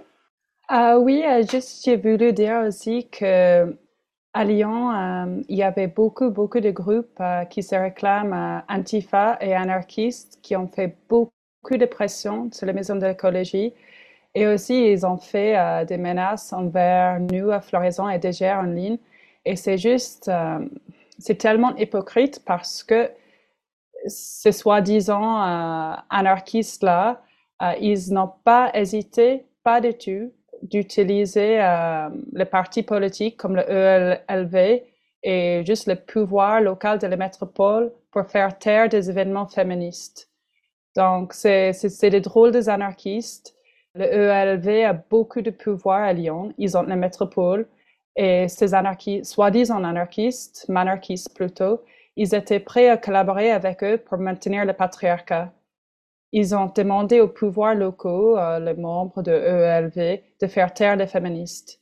[0.67, 3.75] Ah Oui, juste j'ai voulu dire aussi que
[4.39, 8.73] à Lyon, euh, il y avait beaucoup, beaucoup de groupes euh, qui se réclament euh,
[8.73, 11.32] antifa et anarchistes qui ont fait beaucoup
[11.78, 13.73] de pression sur la maison de l'écologie.
[14.36, 18.97] Et aussi, ils ont fait des menaces envers nous à Floraison et DGR en ligne.
[19.43, 20.32] Et c'est juste,
[21.17, 23.10] c'est tellement hypocrite parce que
[24.06, 25.41] ces soi-disant
[26.12, 27.23] anarchistes-là,
[27.82, 34.84] ils n'ont pas hésité, pas du tout, d'utiliser euh, les partis politiques comme le ELV
[35.24, 40.30] et juste le pouvoir local de la métropole pour faire taire des événements féministes.
[40.95, 43.56] Donc, c'est des drôles des anarchistes.
[43.95, 46.54] Le ELV a beaucoup de pouvoir à Lyon.
[46.58, 47.67] Ils ont la métropole.
[48.15, 51.84] Et ces anarchistes, soi-disant anarchistes, monarchistes plutôt,
[52.15, 55.54] ils étaient prêts à collaborer avec eux pour maintenir le patriarcat.
[56.32, 61.08] Ils ont demandé aux pouvoirs locaux, euh, les membres de EELV, de faire taire les
[61.08, 61.82] féministes.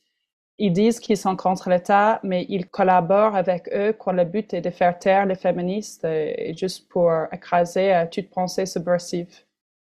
[0.58, 4.60] Ils disent qu'ils sont contre l'État, mais ils collaborent avec eux quand le but est
[4.60, 9.28] de faire taire les féministes et, juste pour écraser euh, toute pensée subversive.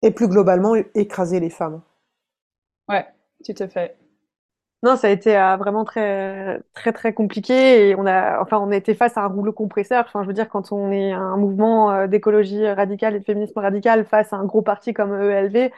[0.02, 1.82] Et plus globalement, écraser les femmes.
[2.88, 3.06] Ouais,
[3.44, 3.99] tout à fait.
[4.82, 8.70] Non, ça a été euh, vraiment très, très, très compliqué et on a, enfin, on
[8.70, 10.08] a été face à un rouleau compresseur.
[10.14, 14.06] Je veux dire, quand on est un mouvement euh, d'écologie radicale et de féminisme radical
[14.06, 15.70] face à un gros parti comme ELV,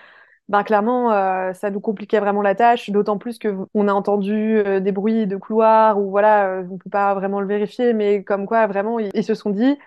[0.48, 2.90] ben clairement, euh, ça nous compliquait vraiment la tâche.
[2.90, 7.14] D'autant plus que on a entendu des bruits de couloirs ou voilà, on peut pas
[7.14, 9.78] vraiment le vérifier, mais comme quoi vraiment, ils se sont dit,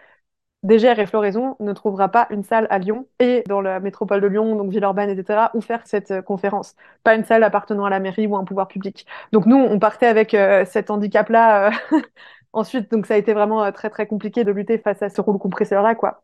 [0.65, 4.25] DGR et Floraison ne trouvera pas une salle à Lyon et dans la métropole de
[4.28, 6.75] Lyon, donc Villeurbanne, etc., où faire cette euh, conférence.
[7.04, 9.06] Pas une salle appartenant à la mairie ou à un pouvoir public.
[9.32, 11.67] Donc nous, on partait avec euh, cet handicap-là.
[11.67, 11.99] Euh,
[12.54, 15.38] ensuite, donc ça a été vraiment très très compliqué de lutter face à ce rouleau
[15.38, 16.23] compresseur-là, quoi.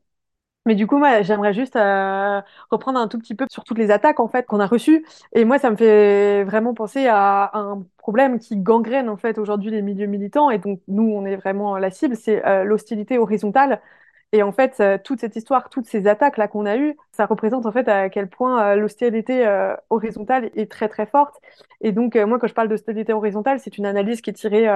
[0.65, 4.19] Mais du coup, moi, j'aimerais juste reprendre un tout petit peu sur toutes les attaques
[4.19, 5.05] en fait qu'on a reçues.
[5.33, 9.71] Et moi, ça me fait vraiment penser à un problème qui gangrène en fait aujourd'hui
[9.71, 10.51] les milieux militants.
[10.51, 13.81] Et donc nous, on est vraiment la cible, c'est l'hostilité horizontale.
[14.33, 17.25] Et en fait, euh, toute cette histoire, toutes ces attaques là qu'on a eues, ça
[17.25, 21.35] représente en fait à quel point euh, l'hostilité euh, horizontale est très très forte.
[21.81, 24.67] Et donc moi, quand je parle d'hostilité horizontale, c'est une analyse qui est tirée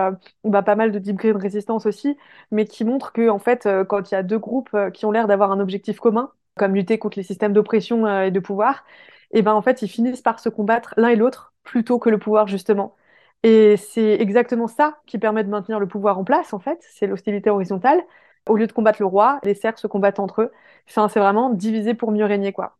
[0.43, 2.17] bah, pas mal de Deep Green Resistance aussi,
[2.51, 5.27] mais qui montre que en fait, quand il y a deux groupes qui ont l'air
[5.27, 8.83] d'avoir un objectif commun, comme lutter contre les systèmes d'oppression et de pouvoir,
[9.31, 12.17] et ben en fait, ils finissent par se combattre l'un et l'autre plutôt que le
[12.17, 12.95] pouvoir justement.
[13.43, 17.07] Et c'est exactement ça qui permet de maintenir le pouvoir en place, en fait, c'est
[17.07, 18.01] l'hostilité horizontale.
[18.47, 20.51] Au lieu de combattre le roi, les cerfs se combattent entre eux.
[20.89, 22.77] Enfin, c'est vraiment diviser pour mieux régner, quoi.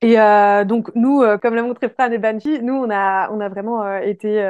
[0.00, 3.40] Et euh, donc nous, euh, comme l'a montré Fran et Banshee, nous on a on
[3.40, 4.40] a vraiment euh, été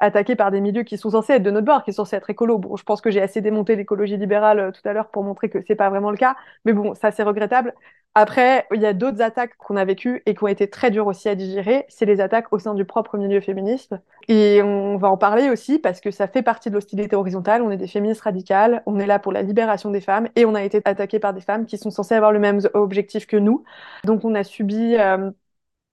[0.00, 2.28] attaqués par des milieux qui sont censés être de notre bord, qui sont censés être
[2.30, 2.58] écolos.
[2.58, 5.58] Bon, je pense que j'ai assez démonté l'écologie libérale tout à l'heure pour montrer que
[5.66, 7.74] c'est pas vraiment le cas, mais bon, ça c'est regrettable.
[8.18, 11.06] Après, il y a d'autres attaques qu'on a vécues et qui ont été très dures
[11.06, 11.84] aussi à digérer.
[11.90, 13.94] C'est les attaques au sein du propre milieu féministe.
[14.26, 17.60] Et on va en parler aussi parce que ça fait partie de l'hostilité horizontale.
[17.60, 20.54] On est des féministes radicales, on est là pour la libération des femmes et on
[20.54, 23.64] a été attaqué par des femmes qui sont censées avoir le même objectif que nous.
[24.04, 25.30] Donc on a subi euh,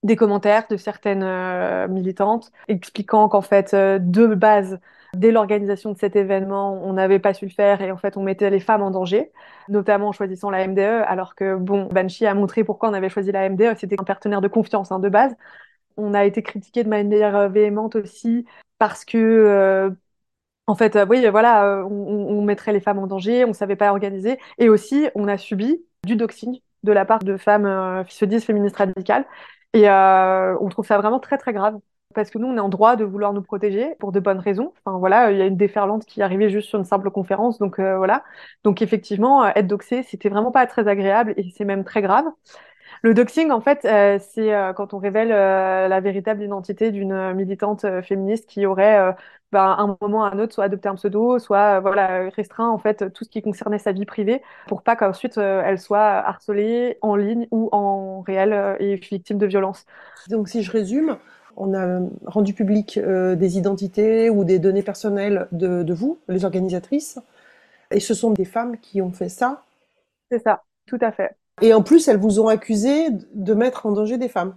[0.03, 4.79] des commentaires de certaines euh, militantes expliquant qu'en fait, euh, de base,
[5.13, 8.23] dès l'organisation de cet événement, on n'avait pas su le faire et en fait, on
[8.23, 9.31] mettait les femmes en danger,
[9.69, 13.31] notamment en choisissant la MDE, alors que, bon, Banshee a montré pourquoi on avait choisi
[13.31, 15.35] la MDE, c'était un partenaire de confiance hein, de base.
[15.97, 18.45] On a été critiqué de manière euh, véhémente aussi
[18.79, 19.91] parce que, euh,
[20.67, 24.39] en fait, euh, oui, voilà, on, mettrait les femmes en danger, on savait pas organiser,
[24.57, 28.45] et aussi, on a subi du doxing de la part de femmes qui se disent
[28.45, 29.25] féministes radicales,
[29.73, 31.79] et on trouve ça vraiment très très grave
[32.13, 34.73] parce que nous, on est en droit de vouloir nous protéger pour de bonnes raisons.
[34.85, 37.79] Enfin voilà, il y a une déferlante qui arrivait juste sur une simple conférence, donc
[37.79, 38.23] euh, voilà.
[38.63, 42.25] Donc effectivement, euh, être doxé, c'était vraiment pas très agréable et c'est même très grave.
[43.01, 48.47] Le doxing, en fait, euh, c'est quand on révèle la véritable identité d'une militante féministe
[48.47, 49.15] qui aurait, à
[49.53, 53.25] un moment à un autre, soit adopté un pseudo, soit voilà restreint en fait tout
[53.25, 57.67] ce qui concernait sa vie privée, pour pas qu'ensuite elle soit harcelée en ligne ou
[57.73, 59.85] en réel et victime de violences.
[60.29, 61.17] Donc si je résume,
[61.57, 66.45] on a rendu public euh, des identités ou des données personnelles de, de vous, les
[66.45, 67.19] organisatrices,
[67.91, 69.63] et ce sont des femmes qui ont fait ça.
[70.29, 71.37] C'est ça, tout à fait.
[71.61, 74.55] Et en plus, elles vous ont accusé de mettre en danger des femmes.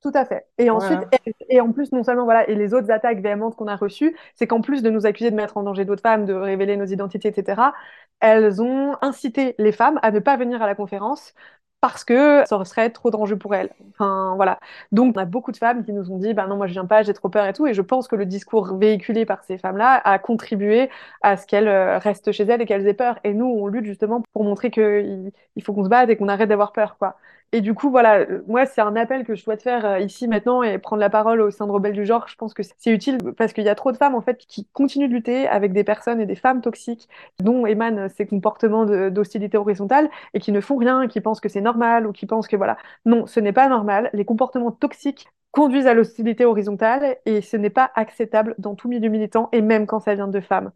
[0.00, 0.46] Tout à fait.
[0.58, 1.18] Et ensuite, Voilà.
[1.26, 4.16] et, et en plus, non seulement, voilà, et les autres attaques véhémentes qu'on a reçues,
[4.36, 6.84] c'est qu'en plus de nous accuser de mettre en danger d'autres femmes, de révéler nos
[6.86, 7.74] identités, etc.,
[8.20, 11.34] elles ont incité les femmes à ne pas venir à la conférence
[11.80, 13.70] parce que ça serait trop dangereux pour elles.
[13.90, 14.58] Enfin, voilà.
[14.92, 16.86] Donc, on a beaucoup de femmes qui nous ont dit, bah non, moi, je viens
[16.86, 17.66] pas, j'ai trop peur et tout.
[17.66, 20.90] Et je pense que le discours véhiculé par ces femmes-là a contribué
[21.22, 23.18] à ce qu'elles euh, restent chez elles et qu'elles aient peur.
[23.24, 26.28] Et nous, on lutte justement pour montrer qu'il il faut qu'on se batte et qu'on
[26.28, 27.16] arrête d'avoir peur, quoi.
[27.52, 30.28] Et du coup, voilà, euh, moi, c'est un appel que je souhaite faire euh, ici
[30.28, 32.28] maintenant et prendre la parole au sein de Rebelles du genre.
[32.28, 34.66] Je pense que c'est utile parce qu'il y a trop de femmes, en fait, qui
[34.74, 37.08] continuent de lutter avec des personnes et des femmes toxiques
[37.40, 41.62] dont émanent ces comportements d'hostilité horizontale et qui ne font rien, qui pensent que c'est
[41.68, 42.76] normal ou qui pensent que, voilà.
[43.04, 44.10] Non, ce n'est pas normal.
[44.12, 49.08] Les comportements toxiques conduisent à l'hostilité horizontale et ce n'est pas acceptable dans tout milieu
[49.10, 50.72] militant et même quand ça vient de femmes.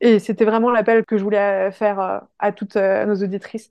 [0.00, 3.70] Et c'était vraiment l'appel que je voulais faire euh, à toutes euh, nos auditrices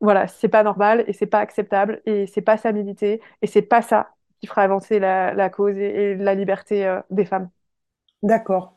[0.00, 3.62] voilà, c'est pas normal et c'est pas acceptable et c'est pas ça militer et c'est
[3.62, 7.50] pas ça qui fera avancer la, cause et, la liberté euh, des femmes.
[8.22, 8.74] D'accord.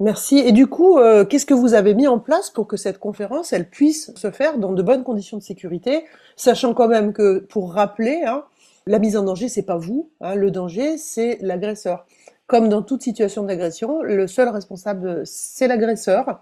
[0.00, 0.38] Merci.
[0.38, 3.52] Et du coup, euh, qu'est-ce que vous avez mis en place pour que cette conférence,
[3.52, 6.04] elle puisse se faire dans de bonnes conditions de sécurité,
[6.36, 8.44] sachant quand même que, pour rappeler, hein,
[8.86, 12.06] la mise en danger, c'est pas vous, hein, le danger, c'est l'agresseur.
[12.46, 16.40] Comme dans toute situation d'agression, le seul responsable, c'est l'agresseur.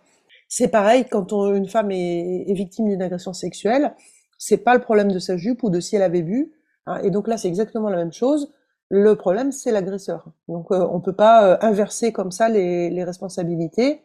[0.49, 3.95] C'est pareil quand une femme est, est victime d'une agression sexuelle,
[4.39, 6.53] c'est pas le problème de sa jupe ou de si elle avait bu.
[6.87, 7.01] hein.
[7.05, 8.51] et donc là, c'est exactement la même chose.
[8.95, 10.27] Le problème, c'est l'agresseur.
[10.49, 14.03] Donc, euh, on peut pas euh, inverser comme ça les, responsabilités.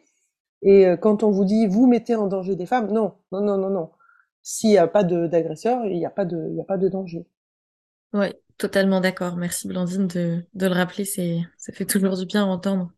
[0.61, 3.57] Et euh, quand on vous dit, vous mettez en danger des femmes, non, non, non,
[3.57, 3.91] non, non.
[4.43, 7.27] S'il n'y a pas d'agresseur, il n'y a pas de, y a pas de danger.
[8.13, 9.35] Oui, totalement d'accord.
[9.35, 12.89] Merci Blandine de, le rappeler, ça fait toujours du bien à entendre.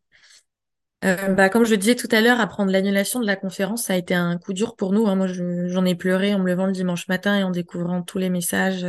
[1.01, 4.13] Bah, comme je disais tout à l'heure, apprendre l'annulation de la conférence, ça a été
[4.13, 5.07] un coup dur pour nous.
[5.07, 5.15] hein.
[5.15, 8.19] Moi, je- j'en ai pleuré en me levant le dimanche matin et en découvrant tous
[8.19, 8.85] les messages.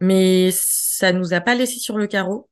[0.00, 0.50] Mais
[0.98, 2.48] ça nous a pas laissé sur le carreau.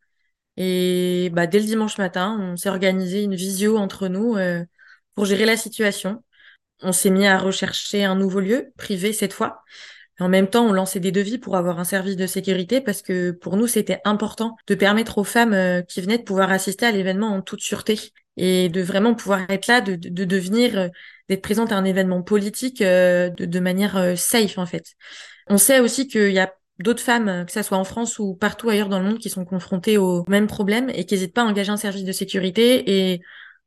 [0.56, 4.64] Et bah, dès le dimanche matin, on s'est organisé une visio entre nous euh,
[5.14, 6.22] pour gérer la situation.
[6.82, 9.62] On s'est mis à rechercher un nouveau lieu, privé cette fois.
[10.20, 13.32] En même temps, on lançait des devis pour avoir un service de sécurité parce que
[13.32, 16.92] pour nous, c'était important de permettre aux femmes euh, qui venaient de pouvoir assister à
[16.92, 17.98] l'événement en toute sûreté
[18.36, 20.88] et de vraiment pouvoir être là, de devenir euh,
[21.28, 24.94] d'être présente à un événement politique de, de, manière safe en fait.
[25.48, 28.68] On sait aussi qu'il y a d'autres femmes, que ce soit en France ou partout
[28.68, 31.46] ailleurs dans le monde, qui sont confrontées aux mêmes problèmes et qui n'hésitent pas à
[31.46, 33.12] engager un service de sécurité.
[33.12, 33.22] Et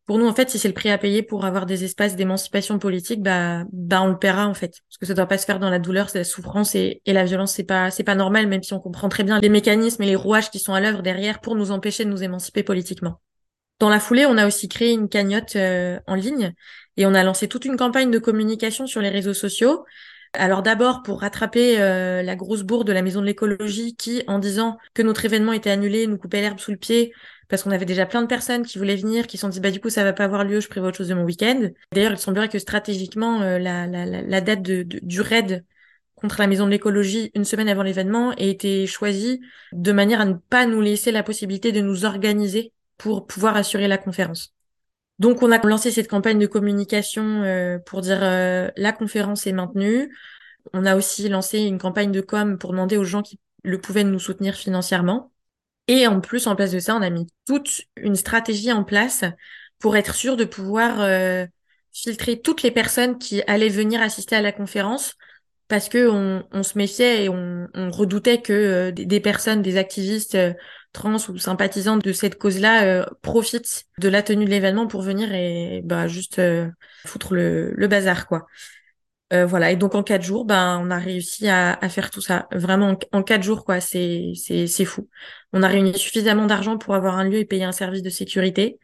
[0.05, 2.79] pour nous, en fait, si c'est le prix à payer pour avoir des espaces d'émancipation
[2.79, 5.59] politique, bah, bah, on le paiera en fait, parce que ça doit pas se faire
[5.59, 8.47] dans la douleur, c'est la souffrance et, et la violence, c'est pas, c'est pas normal,
[8.47, 11.01] même si on comprend très bien les mécanismes et les rouages qui sont à l'œuvre
[11.01, 13.19] derrière pour nous empêcher de nous émanciper politiquement.
[13.79, 16.53] Dans la foulée, on a aussi créé une cagnotte euh, en ligne
[16.97, 19.85] et on a lancé toute une campagne de communication sur les réseaux sociaux
[20.33, 24.39] alors d'abord pour rattraper euh, la grosse bourre de la maison de l'écologie qui, en
[24.39, 27.13] disant que notre événement était annulé, nous coupait l'herbe sous le pied
[27.47, 29.71] parce qu'on avait déjà plein de personnes qui voulaient venir, qui se sont dit bah
[29.71, 31.69] du coup ça va pas avoir lieu, je prévois autre chose de mon week-end.
[31.91, 35.65] D'ailleurs, il semblerait que stratégiquement euh, la, la, date de, du raid
[36.15, 40.25] contre la maison de l'écologie une semaine avant l'événement ait été choisie de manière à
[40.25, 44.53] ne pas nous laisser la possibilité de nous organiser pour pouvoir assurer la conférence.
[45.19, 49.51] Donc, on a lancé cette campagne de communication euh, pour dire euh, la conférence est
[49.51, 50.15] maintenue.
[50.73, 54.05] On a aussi lancé une campagne de com pour demander aux gens qui le pouvaient
[54.05, 55.31] nous soutenir financièrement.
[55.87, 59.25] Et en plus, en place de ça, on a mis toute une stratégie en place
[59.79, 61.45] pour être sûr de pouvoir euh,
[61.91, 65.15] filtrer toutes les personnes qui allaient venir assister à la conférence
[65.67, 70.35] parce que on, se méfiait et on, redoutait que des, personnes, des activistes
[70.93, 75.33] trans ou sympathisants de cette cause-là euh, profitent de la tenue de l'événement pour venir
[75.33, 76.69] et bah juste euh,
[77.05, 78.47] foutre le, le, bazar quoi.
[79.31, 79.71] Euh, voilà.
[79.71, 82.47] Et donc en quatre jours ben on a réussi à, à faire tout ça.
[82.51, 83.79] Vraiment en, quatre jours quoi.
[83.79, 85.07] C'est c'est c'est fou.
[85.53, 88.79] On a réuni suffisamment d'argent pour avoir un lieu et payer un service de sécurité.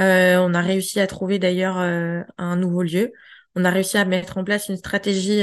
[0.00, 3.12] Euh, on a réussi à trouver d'ailleurs un nouveau lieu.
[3.54, 5.42] On a réussi à mettre en place une stratégie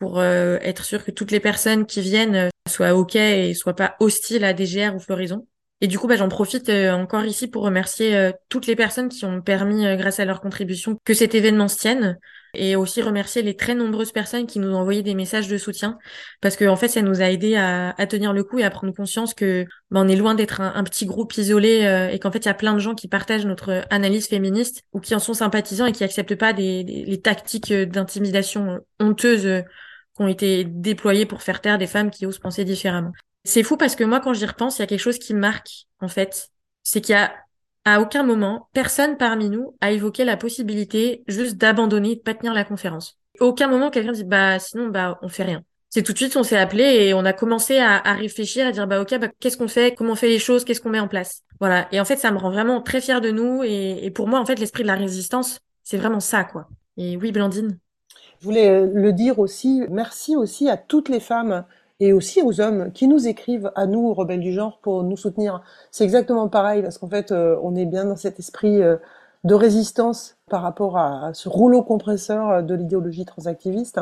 [0.00, 4.44] pour être sûr que toutes les personnes qui viennent soit OK et soit pas hostile
[4.44, 5.46] à DGR ou Floraison.
[5.82, 9.08] Et du coup, bah, j'en profite euh, encore ici pour remercier euh, toutes les personnes
[9.08, 12.18] qui ont permis, euh, grâce à leur contribution, que cet événement se tienne.
[12.52, 15.98] Et aussi remercier les très nombreuses personnes qui nous ont envoyé des messages de soutien.
[16.40, 18.70] Parce que, en fait, ça nous a aidé à, à tenir le coup et à
[18.70, 22.40] prendre conscience que bah, on est loin d'être un, petit groupe isolé et qu'en fait,
[22.40, 25.32] il y a plein de gens qui partagent notre analyse féministe ou qui en sont
[25.32, 29.62] sympathisants et qui acceptent pas des, des les tactiques d'intimidation honteuses
[30.18, 33.12] ont été déployés pour faire taire des femmes qui osent penser différemment.
[33.44, 35.86] C'est fou parce que moi, quand j'y repense, il y a quelque chose qui marque,
[36.00, 36.48] en fait.
[36.82, 37.32] C'est qu'il y a,
[37.84, 42.52] à aucun moment, personne parmi nous a évoqué la possibilité juste d'abandonner, de pas tenir
[42.52, 43.18] la conférence.
[43.38, 45.62] Aucun moment, quelqu'un dit, bah, sinon, bah, on fait rien.
[45.88, 48.72] C'est tout de suite, on s'est appelé et on a commencé à, à réfléchir, à
[48.72, 51.00] dire, bah, ok, bah, qu'est-ce qu'on fait, comment on fait les choses, qu'est-ce qu'on met
[51.00, 51.42] en place?
[51.58, 51.88] Voilà.
[51.92, 54.38] Et en fait, ça me rend vraiment très fière de nous et, et pour moi,
[54.38, 56.68] en fait, l'esprit de la résistance, c'est vraiment ça, quoi.
[56.96, 57.78] Et oui, Blandine.
[58.40, 61.64] Je voulais euh, le dire aussi, merci aussi à toutes les femmes
[62.00, 65.62] et aussi aux hommes qui nous écrivent à nous, rebelles du genre, pour nous soutenir.
[65.90, 68.96] C'est exactement pareil, parce qu'en fait, euh, on est bien dans cet esprit euh,
[69.44, 74.00] de résistance par rapport à ce rouleau compresseur de l'idéologie transactiviste.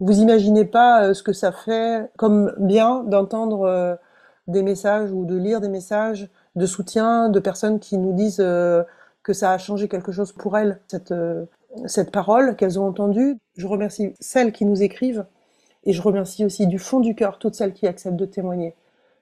[0.00, 3.98] Vous imaginez pas ce que ça fait comme bien d'entendre
[4.46, 9.32] des messages ou de lire des messages de soutien de personnes qui nous disent que
[9.32, 11.14] ça a changé quelque chose pour elles, cette
[11.86, 13.36] cette parole qu'elles ont entendue.
[13.56, 15.26] Je remercie celles qui nous écrivent
[15.84, 18.74] et je remercie aussi du fond du cœur toutes celles qui acceptent de témoigner.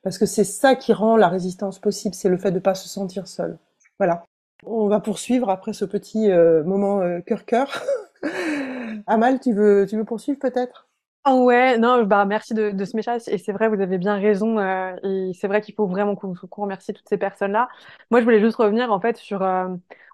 [0.03, 2.75] Parce que c'est ça qui rend la résistance possible, c'est le fait de ne pas
[2.75, 3.59] se sentir seul.
[3.99, 4.25] Voilà.
[4.67, 7.83] On va poursuivre après ce petit euh, moment euh, cœur-cœur.
[9.07, 10.89] Amal, tu veux, tu veux poursuivre peut-être?
[11.27, 13.23] Ouais, non, bah merci de, de ce message.
[13.29, 14.59] Et c'est vrai, vous avez bien raison.
[14.59, 17.69] Euh, et c'est vrai qu'il faut vraiment qu'on remercie toutes ces personnes-là.
[18.11, 19.43] Moi, je voulais juste revenir en fait sur.
[19.43, 19.69] Euh,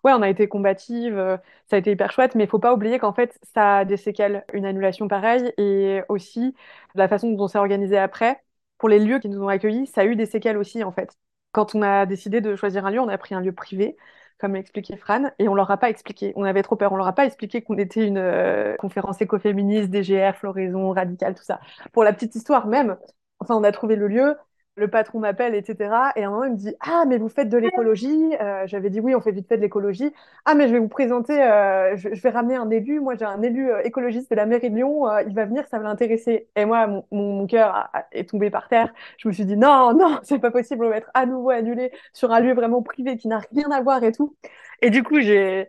[0.05, 1.37] ouais, on a été combative, euh,
[1.69, 3.97] ça a été hyper chouette, mais il faut pas oublier qu'en fait, ça a des
[3.97, 6.55] séquelles, une annulation pareille, et aussi
[6.95, 8.41] la façon dont on s'est organisé après.
[8.79, 11.11] Pour les lieux qui nous ont accueillis, ça a eu des séquelles aussi en fait.
[11.53, 13.97] Quand on a décidé de choisir un lieu, on a pris un lieu privé
[14.41, 16.33] comme l'expliquait Fran, et on leur a pas expliqué.
[16.37, 16.93] On avait trop peur.
[16.93, 21.45] On leur a pas expliqué qu'on était une euh, conférence écoféministe, DGR, floraison, radicale, tout
[21.45, 21.61] ça.
[21.93, 22.97] Pour la petite histoire même,
[23.39, 24.37] enfin, on a trouvé le lieu,
[24.81, 26.13] le patron m'appelle, etc.
[26.17, 28.91] Et à un moment, il me dit Ah, mais vous faites de l'écologie euh, J'avais
[28.91, 30.13] dit Oui, on fait vite fait de l'écologie.
[30.45, 33.01] Ah, mais je vais vous présenter, euh, je, vais ramener un élu.
[33.01, 35.07] Moi, j'ai un élu euh, écologiste de la mairie de Lyon.
[35.27, 36.49] il va venir, ça va l'intéresser.
[36.57, 38.93] Et moi, mon, cœur est tombé par terre.
[39.19, 40.85] Je me suis dit Non, non, c'est pas possible.
[40.85, 43.83] On va être à nouveau annulé sur un lieu vraiment privé qui n'a rien à
[43.83, 44.37] voir et tout.
[44.83, 45.69] Et du coup, j'ai.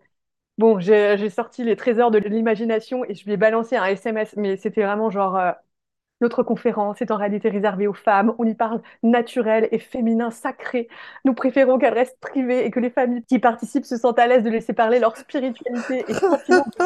[0.58, 4.58] Bon, j'ai sorti les trésors de l'imagination et je lui ai balancé un SMS, mais
[4.58, 5.56] c'était vraiment genre
[6.22, 8.34] notre conférence est en réalité réservée aux femmes.
[8.38, 10.88] On y parle naturel et féminin sacré.
[11.26, 14.44] Nous préférons qu'elle reste privée et que les familles qui participent se sentent à l'aise
[14.44, 16.86] de laisser parler leur spiritualité et sentiment de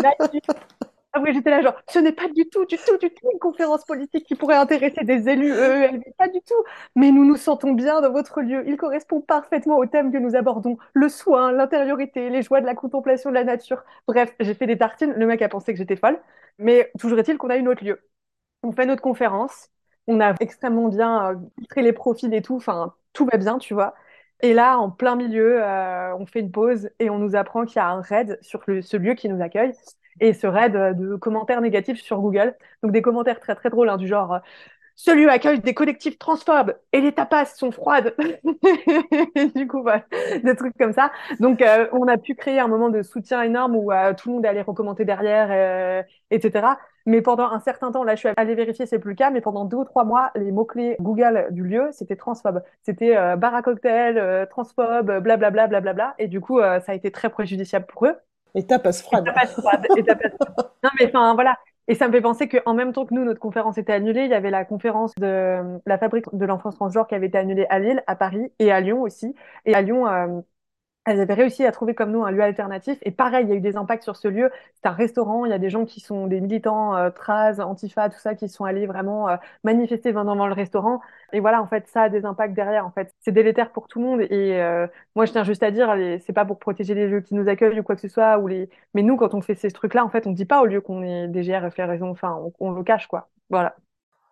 [1.22, 3.86] oui, j'étais là genre, ce n'est pas du tout, du tout, du tout une conférence
[3.86, 6.64] politique qui pourrait intéresser des élus EELV, pas du tout.
[6.96, 8.64] Mais nous nous sentons bien dans votre lieu.
[8.68, 12.76] Il correspond parfaitement au thème que nous abordons, le soin, l'intériorité, les joies de la
[12.76, 13.84] contemplation de la nature.
[14.08, 15.14] Bref, j'ai fait des tartines.
[15.16, 16.20] Le mec a pensé que j'étais folle.
[16.60, 18.00] Mais toujours est-il qu'on a une autre lieu.
[18.66, 19.70] On fait notre conférence.
[20.08, 22.56] On a extrêmement bien euh, filtré les profils et tout.
[22.56, 23.96] Enfin, tout va bien, tu vois.
[24.42, 27.78] Et là, en plein milieu, euh, on fait une pause et on nous apprend qu'il
[27.78, 29.74] y a un raid sur ce lieu qui nous accueille.
[30.20, 32.56] Et ce raid euh, de commentaires négatifs sur Google.
[32.84, 34.42] Donc des commentaires très très drôles, hein, du genre
[34.96, 38.16] ce lieu accueille des collectifs transphobes et les tapas sont froides.
[39.56, 40.06] du coup, voilà,
[40.44, 41.12] des trucs comme ça.
[41.40, 44.36] Donc, euh, on a pu créer un moment de soutien énorme où euh, tout le
[44.36, 46.02] monde allait recommander derrière, euh,
[46.32, 46.78] etc.
[47.06, 49.42] Mais pendant un certain temps, là, je suis allée vérifier, c'est plus le cas, mais
[49.42, 52.64] pendant deux ou trois mois, les mots-clés Google du lieu, c'était transphobe.
[52.82, 55.82] C'était bar à cocktail, transphobe, blablabla, blablabla.
[55.82, 58.16] Bla, bla, et du coup, ça a été très préjudiciable pour eux.
[58.56, 59.28] Et tapas froide.
[59.28, 59.86] Et tapas froide.
[59.98, 60.72] et tapas froide.
[60.84, 61.58] Non, mais enfin, voilà.
[61.88, 64.32] Et ça me fait penser qu'en même temps que nous, notre conférence était annulée, il
[64.32, 67.80] y avait la conférence de la fabrique de l'enfance transgenre qui avait été annulée à
[67.80, 69.36] Lille, à Paris et à Lyon aussi.
[69.66, 70.42] Et à Lyon, euh,
[71.06, 72.98] elles avaient réussi à trouver comme nous un lieu alternatif.
[73.04, 74.52] Et pareil, il y a eu des impacts sur ce lieu.
[74.76, 75.46] C'est un restaurant.
[75.46, 78.50] Il y a des gens qui sont des militants euh, Traz, Antifa, tout ça, qui
[78.50, 81.02] sont allés vraiment euh, manifester devant le restaurant.
[81.32, 82.86] Et voilà, en fait, ça a des impacts derrière.
[82.86, 84.22] En fait, c'est délétère pour tout le monde.
[84.22, 85.96] Et euh, moi, je tiens juste à dire,
[86.26, 88.40] c'est pas pour protéger les lieux qui nous accueillent ou quoi que ce soit.
[88.40, 88.70] Ou les...
[88.96, 91.04] Mais nous, quand on fait ces trucs-là, en fait, on dit pas au lieu qu'on
[91.04, 92.10] est DGR raison.
[92.10, 93.30] Enfin, on, on, le cache, quoi.
[93.52, 93.76] Voilà.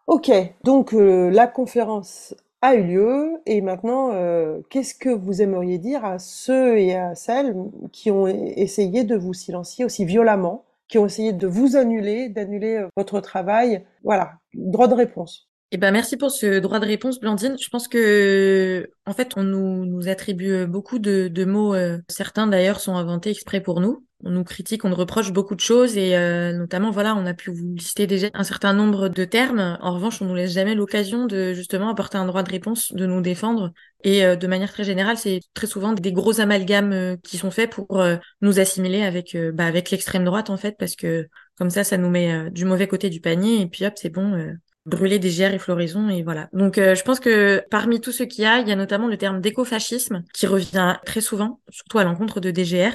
[0.07, 0.31] Ok,
[0.65, 6.05] donc euh, la conférence a eu lieu et maintenant, euh, qu'est-ce que vous aimeriez dire
[6.05, 7.53] à ceux et à celles
[7.91, 12.77] qui ont essayé de vous silencier aussi violemment, qui ont essayé de vous annuler, d'annuler
[12.77, 13.85] euh, votre travail?
[14.05, 15.49] Voilà, droit de réponse.
[15.75, 17.57] Eh ben, merci pour ce droit de réponse, Blandine.
[17.59, 21.73] Je pense que, en fait, on nous, nous attribue beaucoup de, de mots.
[21.73, 24.05] Euh, certains, d'ailleurs, sont inventés exprès pour nous.
[24.23, 27.33] On nous critique, on nous reproche beaucoup de choses et euh, notamment, voilà, on a
[27.33, 29.79] pu vous lister déjà un certain nombre de termes.
[29.81, 33.07] En revanche, on nous laisse jamais l'occasion de justement apporter un droit de réponse, de
[33.07, 33.71] nous défendre.
[34.03, 37.71] Et euh, de manière très générale, c'est très souvent des gros amalgames qui sont faits
[37.71, 37.99] pour
[38.41, 42.11] nous assimiler avec, bah, avec l'extrême droite, en fait, parce que comme ça, ça nous
[42.11, 44.53] met du mauvais côté du panier et puis hop, c'est bon
[44.85, 46.49] brûler des et floraison et voilà.
[46.53, 49.07] Donc euh, je pense que parmi tout ce qu'il y a, il y a notamment
[49.07, 52.93] le terme d'écofascisme qui revient très souvent, surtout à l'encontre de DGR.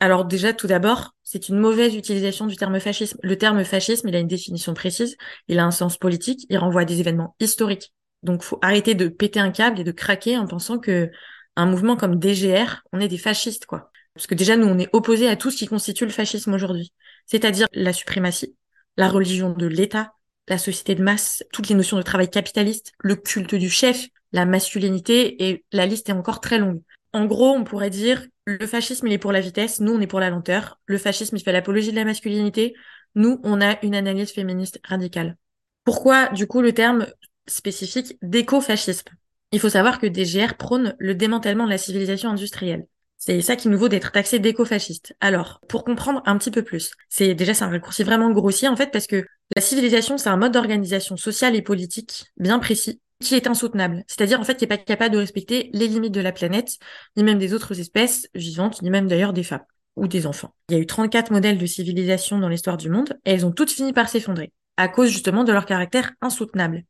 [0.00, 3.18] Alors déjà tout d'abord, c'est une mauvaise utilisation du terme fascisme.
[3.22, 5.16] Le terme fascisme, il a une définition précise,
[5.46, 7.92] il a un sens politique, il renvoie à des événements historiques.
[8.22, 11.10] Donc faut arrêter de péter un câble et de craquer en pensant que
[11.56, 13.90] un mouvement comme DGR, on est des fascistes quoi.
[14.14, 16.92] Parce que déjà nous on est opposés à tout ce qui constitue le fascisme aujourd'hui,
[17.26, 18.56] c'est-à-dire la suprématie,
[18.96, 20.12] la religion de l'État,
[20.50, 24.44] la société de masse, toutes les notions de travail capitaliste, le culte du chef, la
[24.44, 26.82] masculinité, et la liste est encore très longue.
[27.12, 30.06] En gros, on pourrait dire, le fascisme, il est pour la vitesse, nous, on est
[30.06, 30.78] pour la lenteur.
[30.86, 32.74] Le fascisme, il fait l'apologie de la masculinité,
[33.14, 35.36] nous, on a une analyse féministe radicale.
[35.84, 37.06] Pourquoi, du coup, le terme
[37.46, 39.08] spécifique d'écofascisme?
[39.52, 42.86] Il faut savoir que DGR prône le démantèlement de la civilisation industrielle.
[43.22, 45.14] C'est ça qui nous vaut d'être taxé d'écofasciste.
[45.20, 48.76] Alors, pour comprendre un petit peu plus, c'est déjà c'est un raccourci vraiment grossier en
[48.76, 53.34] fait parce que la civilisation c'est un mode d'organisation sociale et politique bien précis qui
[53.34, 54.04] est insoutenable.
[54.06, 56.78] C'est-à-dire en fait qui est pas capable de respecter les limites de la planète,
[57.14, 59.66] ni même des autres espèces vivantes, ni même d'ailleurs des femmes
[59.96, 60.54] ou des enfants.
[60.70, 63.52] Il y a eu 34 modèles de civilisation dans l'histoire du monde et elles ont
[63.52, 66.84] toutes fini par s'effondrer à cause justement de leur caractère insoutenable.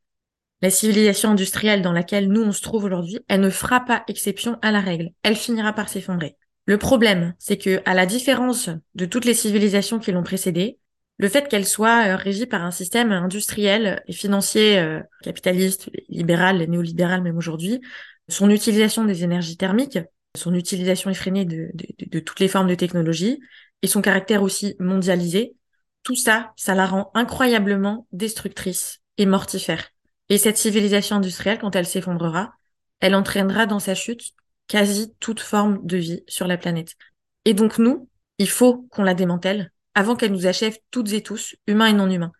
[0.61, 4.59] La civilisation industrielle dans laquelle nous on se trouve aujourd'hui, elle ne fera pas exception
[4.61, 5.09] à la règle.
[5.23, 6.37] Elle finira par s'effondrer.
[6.65, 10.77] Le problème, c'est que, à la différence de toutes les civilisations qui l'ont précédée,
[11.17, 16.57] le fait qu'elle soit euh, régie par un système industriel et financier euh, capitaliste, libéral,
[16.57, 17.81] néolibéral même aujourd'hui,
[18.27, 19.99] son utilisation des énergies thermiques,
[20.37, 23.39] son utilisation effrénée de, de toutes les formes de technologie
[23.81, 25.55] et son caractère aussi mondialisé,
[26.03, 29.90] tout ça, ça la rend incroyablement destructrice et mortifère.
[30.31, 32.53] Et cette civilisation industrielle, quand elle s'effondrera,
[33.01, 34.31] elle entraînera dans sa chute
[34.69, 36.95] quasi toute forme de vie sur la planète.
[37.43, 38.07] Et donc nous,
[38.37, 42.09] il faut qu'on la démantèle avant qu'elle nous achève toutes et tous, humains et non
[42.09, 42.31] humains.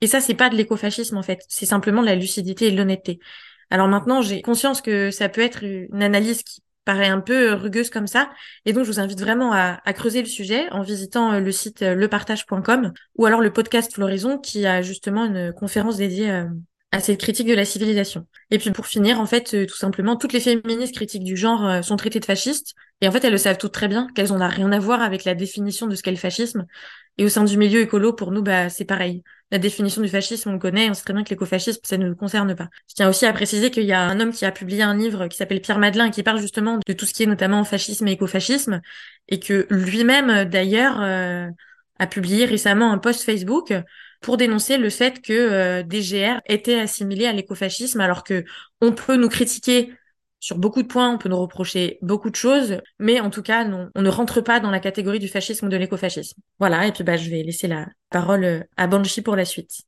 [0.00, 3.18] Et ça, c'est pas de l'écofascisme en fait, c'est simplement la lucidité et l'honnêteté.
[3.70, 7.90] Alors maintenant, j'ai conscience que ça peut être une analyse qui paraît un peu rugueuse
[7.90, 8.30] comme ça,
[8.66, 11.82] et donc je vous invite vraiment à, creuser le sujet en visitant euh, le site
[11.82, 16.44] euh, lepartage.com ou alors le podcast Floraison qui a justement une conférence dédiée euh,
[16.92, 18.26] à cette critique de la civilisation.
[18.50, 21.66] Et puis pour finir, en fait, euh, tout simplement, toutes les féministes critiques du genre
[21.66, 24.28] euh, sont traitées de fascistes, et en fait, elles le savent toutes très bien, qu'elles
[24.28, 26.66] n'ont rien à voir avec la définition de ce qu'est le fascisme.
[27.18, 29.22] Et au sein du milieu écolo, pour nous, bah, c'est pareil.
[29.50, 32.08] La définition du fascisme, on le connaît, on sait très bien que l'écofascisme, ça ne
[32.08, 32.68] nous concerne pas.
[32.88, 35.26] Je tiens aussi à préciser qu'il y a un homme qui a publié un livre
[35.28, 38.12] qui s'appelle Pierre Madelin, qui parle justement de tout ce qui est notamment fascisme et
[38.12, 38.80] écofascisme,
[39.28, 41.48] et que lui-même, d'ailleurs, euh,
[41.98, 43.74] a publié récemment un post Facebook
[44.22, 48.44] pour dénoncer le fait que euh, DGR était assimilé à l'écofascisme, alors que
[48.80, 49.92] on peut nous critiquer
[50.40, 53.64] sur beaucoup de points, on peut nous reprocher beaucoup de choses, mais en tout cas,
[53.64, 56.40] non, on ne rentre pas dans la catégorie du fascisme ou de l'écofascisme.
[56.58, 59.82] Voilà, et puis bah, je vais laisser la parole euh, à Banshee pour la suite.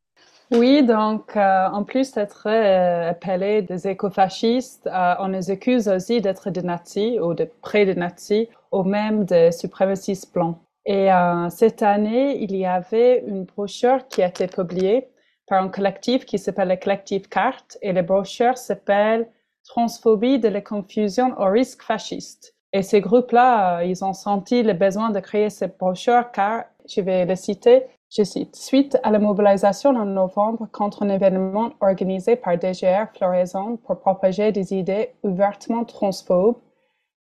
[0.50, 6.62] Oui, donc euh, en plus d'être appelés des écofascistes, on les accuse aussi d'être des
[6.62, 10.58] nazis ou de près des nazis ou même des suprémacistes blancs.
[10.86, 11.08] Et
[11.50, 15.08] cette année, il y avait une brochure qui a été publiée
[15.46, 19.28] par un collectif qui s'appelle le collectif Carte et la brochure s'appelle
[19.64, 22.54] Transphobie de la confusion au risque fasciste.
[22.72, 27.24] Et ces groupes-là, ils ont senti le besoin de créer cette brochure car, je vais
[27.24, 32.58] le citer, je cite, suite à la mobilisation en novembre contre un événement organisé par
[32.58, 36.56] DGR Floraison pour propager des idées ouvertement transphobes,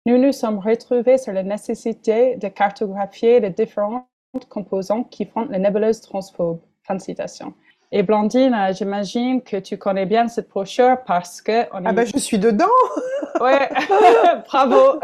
[0.06, 4.04] nous nous sommes retrouvés sur la nécessité de cartographier les différentes
[4.48, 6.60] composantes qui font la nébuleuse transphobe.
[6.82, 7.54] Fin de citation.
[7.90, 11.62] Et Blandine, euh, j'imagine que tu connais bien cette brochure parce que...
[11.72, 12.66] On Ah ben je suis dedans
[13.40, 13.68] Ouais,
[14.46, 15.00] bravo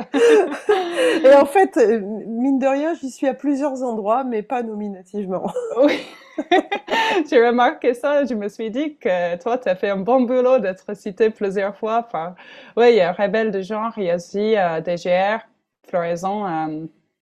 [1.25, 5.53] Et en fait, euh, mine de rien, j'y suis à plusieurs endroits, mais pas nominativement.
[5.83, 6.01] Oui,
[7.31, 10.59] j'ai remarqué ça, je me suis dit que toi, tu as fait un bon boulot
[10.59, 12.05] d'être cité plusieurs fois.
[12.07, 12.35] Enfin,
[12.77, 15.41] oui, il y a Rebelle de genre, il y a aussi euh, DGR,
[15.89, 16.47] Floraison,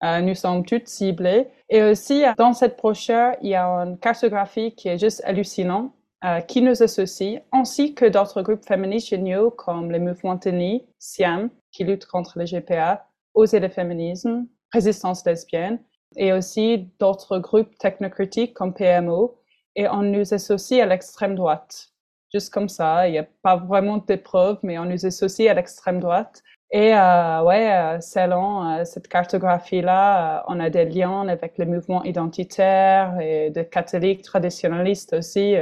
[0.04, 1.48] euh, nous sommes toutes ciblées.
[1.68, 5.92] Et aussi, dans cette brochure, il y a une cartographie qui est juste hallucinante,
[6.24, 11.50] euh, qui nous associe, ainsi que d'autres groupes féministes géniaux comme le mouvement TENI, SIAM,
[11.70, 15.78] qui lutte contre le GPA, Oser le féminisme, Résistance lesbienne,
[16.16, 19.38] et aussi d'autres groupes technocritiques comme PMO.
[19.74, 21.88] Et on nous associe à l'extrême droite.
[22.32, 26.00] Juste comme ça, il n'y a pas vraiment d'épreuve, mais on nous associe à l'extrême
[26.00, 26.42] droite.
[26.72, 32.02] Et euh, ouais, euh, selon euh, cette cartographie-là, on a des liens avec le mouvement
[32.04, 35.54] identitaire et des catholiques traditionnalistes aussi.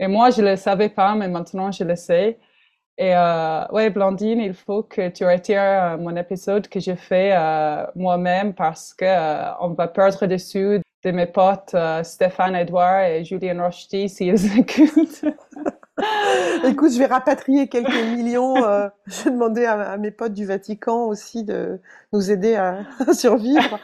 [0.00, 2.38] et moi, je ne le savais pas, mais maintenant, je le sais.
[3.00, 3.14] Et
[3.72, 7.32] ouais, Blandine, il faut que tu retires mon épisode que j'ai fait
[7.94, 14.08] moi-même parce que on va perdre dessus de mes potes Stéphane Edouard et Julien Rochety
[14.08, 15.24] s'ils écoutent.
[16.64, 18.56] Écoute, je vais rapatrier quelques millions.
[18.64, 21.80] Euh, je vais demander à, mes potes du Vatican aussi de
[22.12, 23.78] nous aider à, survivre.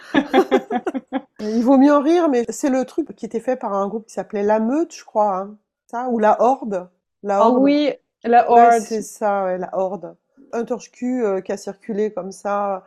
[1.41, 4.07] Il vaut mieux en rire, mais c'est le truc qui était fait par un groupe
[4.07, 5.57] qui s'appelait La Meute, je crois, hein.
[5.91, 6.89] ça, ou La Horde.
[7.23, 7.93] La Oh oui,
[8.25, 8.81] La Horde.
[8.81, 10.17] c'est ça, La Horde.
[10.53, 12.85] Un torche-cul euh, qui a circulé comme ça.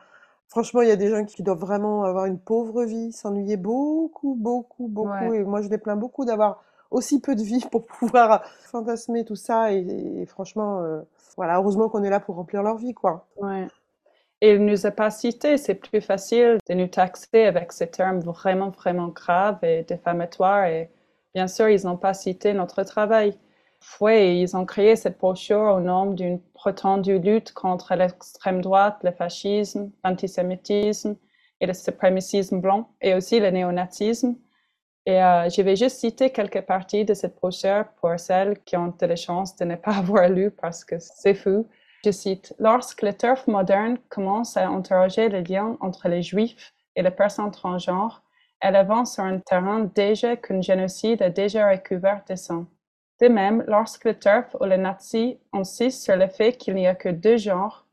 [0.48, 4.36] Franchement, il y a des gens qui doivent vraiment avoir une pauvre vie, s'ennuyer beaucoup,
[4.40, 5.34] beaucoup, beaucoup.
[5.34, 9.36] Et moi, je les plains beaucoup d'avoir aussi peu de vie pour pouvoir fantasmer tout
[9.36, 9.74] ça.
[9.74, 11.02] Et, franchement, euh,
[11.36, 13.28] voilà, heureusement qu'on est là pour remplir leur vie, quoi.
[13.38, 13.68] Ouais.
[14.40, 18.20] Et il nous a pas cité, c'est plus facile de nous taxer avec ces termes
[18.20, 20.66] vraiment, vraiment graves et défamatoires.
[20.66, 20.90] Et
[21.34, 23.36] bien sûr, ils n'ont pas cité notre travail.
[24.00, 29.12] Oui, ils ont créé cette brochure au nom d'une prétendue lutte contre l'extrême droite, le
[29.12, 31.16] fascisme, l'antisémitisme
[31.60, 34.36] et le suprémacisme blanc, et aussi le néonazisme.
[35.08, 38.94] Et euh, je vais juste citer quelques parties de cette brochure pour celles qui ont
[39.00, 41.68] de la chance de ne pas avoir lu parce que c'est fou.
[42.06, 47.02] Je cite, Lorsque le turf moderne commence à interroger les liens entre les juifs et
[47.02, 48.22] les personnes transgenres,
[48.62, 52.68] elle avance sur un terrain déjà qu'un génocide a déjà recouvert de sang.
[53.20, 56.96] De même, lorsque le turf ou les nazis insistent sur le fait qu'il n'y a
[56.96, 57.88] que deux genres,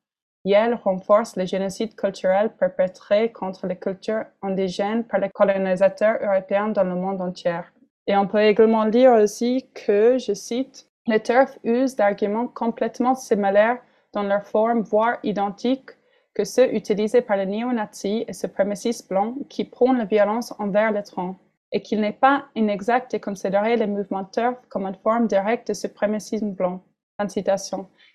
[0.45, 6.85] Yale renforce le génocide culturel perpétré contre les cultures indigènes par les colonisateurs européens dans
[6.85, 7.61] le monde entier.
[8.07, 13.79] Et on peut également lire aussi que, je cite, les TERF usent d'arguments complètement similaires
[14.13, 15.91] dans leur forme, voire identiques,
[16.35, 21.03] que ceux utilisés par les néo-nazis et suprémacistes blancs qui prônent la violence envers les
[21.03, 21.37] trans,
[21.73, 25.75] et qu'il n'est pas inexact de considérer les mouvements TERF comme une forme directe de
[25.75, 26.83] suprémacisme blanc.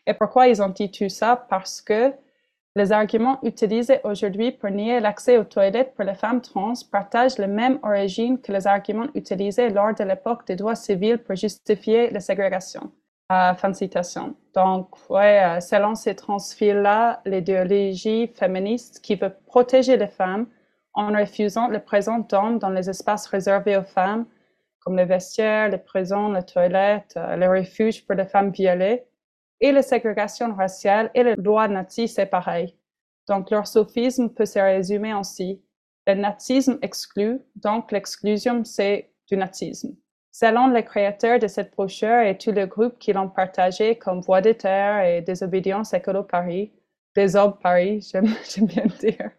[0.05, 1.45] Et pourquoi ils ont dit tout ça?
[1.49, 2.13] Parce que
[2.75, 7.47] les arguments utilisés aujourd'hui pour nier l'accès aux toilettes pour les femmes trans partagent la
[7.47, 12.19] même origine que les arguments utilisés lors de l'époque des droits civils pour justifier la
[12.19, 12.91] ségrégation.
[13.31, 14.35] Euh, fin de citation.
[14.55, 20.47] Donc, euh, selon ces transfils-là, l'idéologie féministe qui veut protéger les femmes
[20.93, 24.25] en refusant la présence d'hommes dans les espaces réservés aux femmes,
[24.79, 29.05] comme les vestiaires, les prisons, les toilettes, euh, les refuges pour les femmes violées,
[29.61, 32.75] et la ségrégation raciale et les lois nazies, c'est pareil.
[33.27, 35.61] Donc, leur sophisme peut se résumer ainsi.
[36.07, 39.95] Le nazisme exclut, donc l'exclusion, c'est du nazisme.
[40.31, 44.41] Selon les créateurs de cette brochure et tous les groupes qui l'ont partagé comme Voix
[44.41, 46.71] des Terres et Désobéissance Écolo Paris,
[47.16, 49.32] des hommes paris, j'aime bien dire,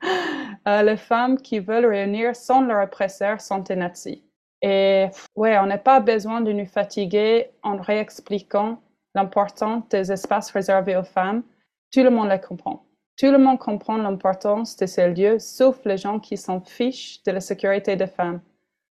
[0.68, 4.24] euh, les femmes qui veulent réunir sans leur oppresseur santé nazi.
[4.62, 5.06] Et
[5.36, 8.80] ouais, on n'a pas besoin de nous fatiguer en réexpliquant
[9.14, 11.42] l'importance des espaces réservés aux femmes.
[11.90, 12.84] Tout le monde les comprend.
[13.16, 17.32] Tout le monde comprend l'importance de ces lieux, sauf les gens qui s'en fichent de
[17.32, 18.40] la sécurité des femmes,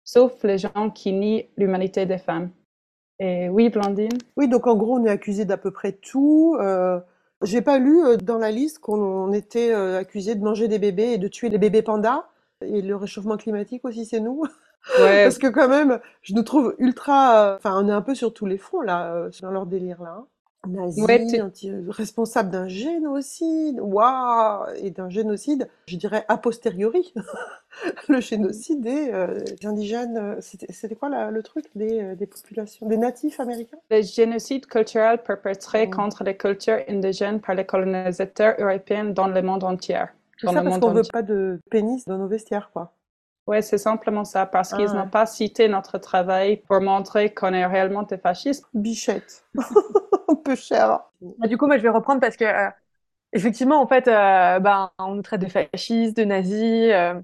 [0.04, 2.50] sauf les gens qui nient l'humanité des femmes.
[3.18, 6.56] Et oui, Blandine Oui, donc en gros, on est accusé d'à peu près tout.
[6.60, 7.00] Euh,
[7.42, 11.12] j'ai pas lu euh, dans la liste qu'on était euh, accusé de manger des bébés
[11.12, 12.26] et de tuer les bébés pandas.
[12.62, 14.42] Et le réchauffement climatique aussi, c'est nous.
[14.98, 15.22] Ouais.
[15.24, 17.56] Parce que quand même, je nous trouve ultra...
[17.56, 20.24] Enfin, on est un peu sur tous les fronts, là, dans leur délire, là.
[20.66, 21.02] Nazi,
[21.88, 27.14] responsable d'un génocide, waouh, et d'un génocide, je dirais a posteriori.
[28.08, 32.96] le génocide des, euh, indigènes, euh, c'était quoi le truc des, euh, des, populations, des
[32.96, 33.78] natifs américains?
[33.90, 39.62] Le génocide culturel perpétré contre les cultures indigènes par les colonisateurs européens dans le monde
[39.62, 40.04] entier.
[40.38, 42.92] Tout ça parce qu'on veut pas de pénis dans nos vestiaires, quoi.
[43.46, 47.54] Oui, c'est simplement ça, parce qu'ils ah n'ont pas cité notre travail pour montrer qu'on
[47.54, 48.66] est réellement des fascistes.
[48.74, 49.44] Bichette.
[50.32, 51.00] Un peu cher.
[51.40, 52.70] Ah, du coup, moi, je vais reprendre parce que, euh,
[53.32, 57.20] effectivement, en fait, euh, ben, on nous traite de fascistes, de nazis, euh,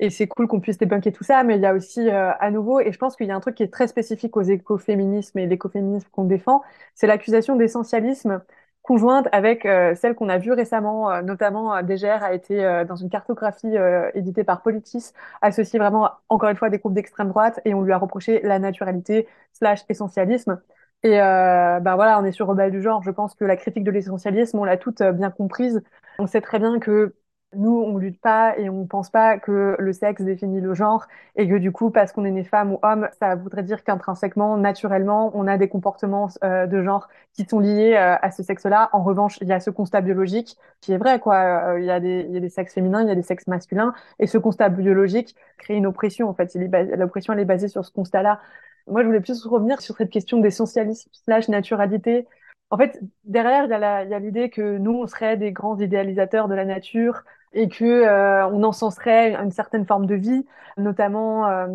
[0.00, 2.80] et c'est cool qu'on puisse débunker tout ça, mais il y a aussi, à nouveau,
[2.80, 5.46] et je pense qu'il y a un truc qui est très spécifique aux écoféminismes et
[5.46, 6.62] l'écoféminisme qu'on défend,
[6.94, 8.42] c'est l'accusation d'essentialisme
[8.82, 12.96] conjointe avec euh, celle qu'on a vue récemment, euh, notamment euh, DGR a été dans
[12.96, 13.68] une cartographie
[14.14, 17.82] éditée par Politis, associée vraiment encore une fois à des groupes d'extrême droite et on
[17.82, 20.60] lui a reproché la naturalité slash essentialisme.
[21.04, 23.02] Et ben voilà, on est sur rebelle du genre.
[23.02, 25.80] Je pense que la critique de l'essentialisme, on l'a toute bien comprise.
[26.18, 27.14] On sait très bien que
[27.54, 31.48] nous, on lutte pas et on pense pas que le sexe définit le genre et
[31.48, 35.30] que du coup, parce qu'on est né femme ou homme, ça voudrait dire qu'intrinsèquement, naturellement,
[35.34, 38.90] on a des comportements euh, de genre qui sont liés euh, à ce sexe-là.
[38.92, 41.36] En revanche, il y a ce constat biologique qui est vrai, quoi.
[41.74, 43.22] Euh, il y a des, il y a des sexes féminins, il y a des
[43.22, 46.28] sexes masculins et ce constat biologique crée une oppression.
[46.28, 46.54] En fait,
[46.96, 48.40] l'oppression, elle est basée sur ce constat-là.
[48.88, 52.26] Moi, je voulais plus revenir sur cette question d'essentialisme slash naturalité
[52.70, 56.54] en fait, derrière, il y a l'idée que nous, on serait des grands idéalisateurs de
[56.54, 60.44] la nature, et que euh, on encenserait une certaine forme de vie,
[60.76, 61.68] notamment euh,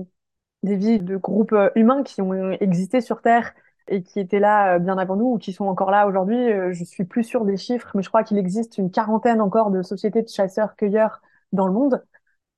[0.63, 3.53] des vies de groupes euh, humains qui ont existé sur Terre
[3.87, 6.37] et qui étaient là bien avant nous ou qui sont encore là aujourd'hui.
[6.71, 9.81] Je suis plus sûre des chiffres, mais je crois qu'il existe une quarantaine encore de
[9.81, 12.01] sociétés de chasseurs-cueilleurs dans le monde.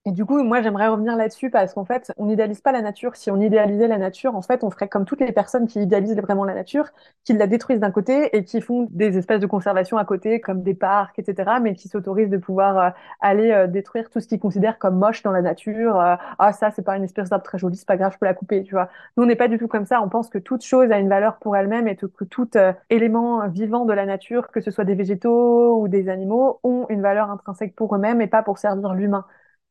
[0.08, 3.16] Et du coup, moi, j'aimerais revenir là-dessus parce qu'en fait, on n'idéalise pas la nature.
[3.16, 6.16] Si on idéalisait la nature, en fait, on ferait comme toutes les personnes qui idéalisent
[6.16, 6.89] vraiment la nature,
[7.24, 10.62] qui la détruisent d'un côté et qui font des espèces de conservation à côté, comme
[10.62, 12.89] des parcs, etc., mais qui s'autorisent de pouvoir euh,
[13.20, 15.99] aller euh, détruire tout ce qu'ils considèrent comme moche dans la nature.
[15.99, 18.28] Euh, ah, ça, c'est pas une espèce d'arbre très joli, c'est pas grave, je peux
[18.28, 18.89] la couper, tu vois.
[19.18, 20.03] Nous, on n'est pas du tout comme ça.
[20.03, 22.51] On pense que toute chose a une valeur pour elle-même et que tout
[22.91, 27.01] élément vivant de la nature, que ce soit des végétaux ou des animaux, ont une
[27.01, 29.26] valeur intrinsèque pour eux-mêmes et pas pour servir l'humain.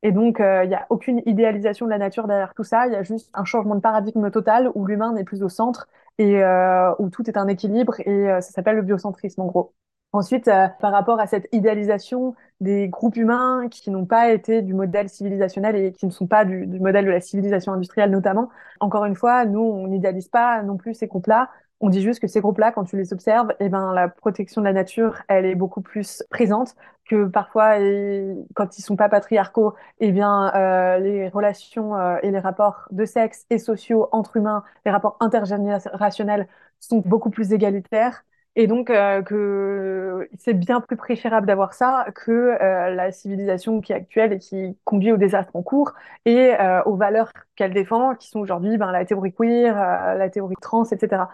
[0.05, 2.87] Et donc, euh, il n'y a aucune idéalisation de la nature derrière tout ça.
[2.87, 5.89] Il y a juste un changement de paradigme total où l'humain n'est plus au centre
[6.19, 7.99] et euh, où tout est un équilibre.
[8.01, 9.75] Et euh, ça s'appelle le biocentrisme, en gros.
[10.13, 15.09] Ensuite, par rapport à cette idéalisation des groupes humains qui n'ont pas été du modèle
[15.09, 18.49] civilisationnel et qui ne sont pas du, du modèle de la civilisation industrielle notamment,
[18.79, 21.51] encore une fois, nous, on n'idéalise pas non plus ces groupes-là.
[21.85, 24.67] On dit juste que ces groupes-là, quand tu les observes, eh ben, la protection de
[24.67, 26.75] la nature, elle est beaucoup plus présente
[27.05, 27.75] que parfois,
[28.55, 33.05] quand ils sont pas patriarcaux, eh bien, euh, les relations euh, et les rapports de
[33.05, 36.49] sexe et sociaux entre humains, les rapports intergénérationnels
[36.81, 38.25] sont beaucoup plus égalitaires.
[38.57, 43.93] Et donc euh, que c'est bien plus préférable d'avoir ça que euh, la civilisation qui
[43.93, 45.93] est actuelle et qui conduit au désastre en cours
[46.25, 49.75] et euh, aux valeurs qu'elle défend, qui sont aujourd'hui ben, la théorie queer,
[50.17, 51.25] la théorie trans, etc.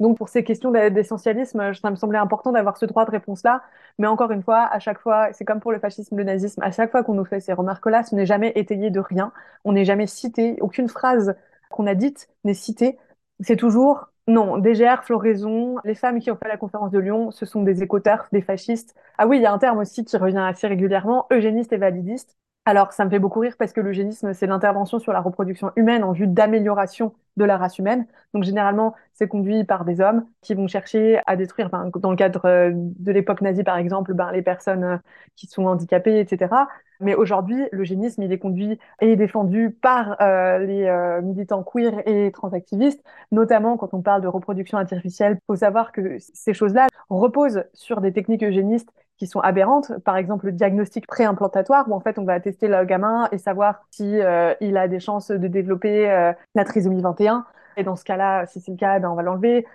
[0.00, 3.62] Donc pour ces questions d'essentialisme, ça me semblait important d'avoir ce droit de réponse-là.
[3.98, 6.70] Mais encore une fois, à chaque fois, c'est comme pour le fascisme, le nazisme, à
[6.72, 9.32] chaque fois qu'on nous fait ces remarques-là, ce n'est jamais étayé de rien,
[9.64, 11.34] on n'est jamais cité, aucune phrase
[11.70, 12.98] qu'on a dite n'est citée.
[13.40, 17.46] C'est toujours non, DGR, Floraison, les femmes qui ont fait la conférence de Lyon, ce
[17.46, 18.94] sont des écoteurs, des fascistes.
[19.18, 22.36] Ah oui, il y a un terme aussi qui revient assez régulièrement, eugéniste et validiste.
[22.64, 26.02] Alors, ça me fait beaucoup rire parce que l'eugénisme, c'est l'intervention sur la reproduction humaine
[26.02, 28.06] en vue d'amélioration de la race humaine.
[28.34, 32.16] Donc, généralement, c'est conduit par des hommes qui vont chercher à détruire, ben, dans le
[32.16, 34.96] cadre euh, de l'époque nazie, par exemple, ben, les personnes euh,
[35.36, 36.66] qui sont handicapées, etc.
[37.00, 43.02] Mais aujourd'hui, l'eugénisme, il est conduit et défendu par euh, les militants queer et transactivistes,
[43.32, 45.38] notamment quand on parle de reproduction artificielle.
[45.40, 49.92] Il faut savoir que ces choses-là reposent sur des techniques eugénistes qui sont aberrantes.
[50.04, 53.86] Par exemple, le diagnostic préimplantatoire, où en fait on va tester le gamin et savoir
[53.90, 57.44] si euh, il a des chances de développer euh, la trisomie 21.
[57.78, 59.66] Et dans ce cas-là, si c'est le cas, ben, on va l'enlever.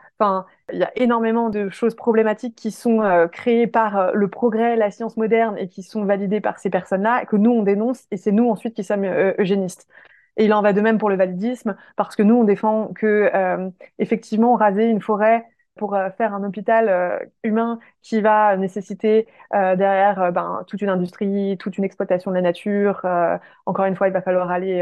[0.74, 4.76] Il y a énormément de choses problématiques qui sont euh, créées par euh, le progrès,
[4.76, 8.18] la science moderne et qui sont validées par ces personnes-là, que nous, on dénonce, et
[8.18, 9.88] c'est nous ensuite qui sommes euh, eugénistes.
[10.38, 13.30] Et il en va de même pour le validisme, parce que nous, on défend que,
[14.00, 15.46] effectivement, raser une forêt
[15.82, 20.90] pour euh, faire un hôpital euh, humain qui va nécessiter euh, derrière ben, toute une
[20.90, 23.02] industrie, toute une exploitation de la nature.
[23.66, 24.82] encore une fois, il va falloir aller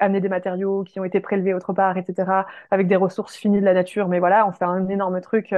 [0.00, 3.64] amener des matériaux qui ont été prélevés autre part, etc., avec des ressources finies de
[3.64, 4.08] la nature.
[4.08, 5.54] Mais voilà, on fait un énorme truc.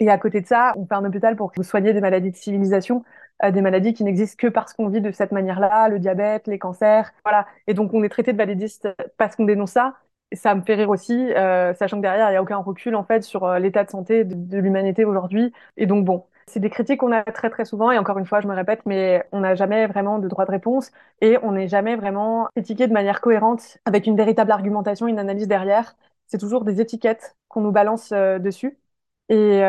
[0.00, 3.04] et à côté de ça, on fait un hôpital pour soignez des maladies de civilisation,
[3.50, 7.12] des maladies qui n'existent que parce qu'on vit de cette manière-là, le diabète, les cancers,
[7.24, 7.46] voilà.
[7.66, 8.88] Et donc on est traité de validiste
[9.18, 9.94] parce qu'on dénonce ça,
[10.32, 13.04] ça me fait rire aussi, euh, sachant que derrière, il n'y a aucun recul en
[13.04, 15.52] fait sur euh, l'état de santé de, l'humanité aujourd'hui.
[15.76, 18.40] Et donc bon, c'est des critiques qu'on a très très souvent, et encore une fois,
[18.40, 21.68] je me répète, mais on n'a jamais vraiment de droit de réponse, et on n'est
[21.68, 25.96] jamais vraiment critiqué de manière cohérente, avec une véritable argumentation, une analyse derrière.
[26.26, 28.78] C'est toujours des étiquettes qu'on nous balance euh, dessus,
[29.28, 29.62] et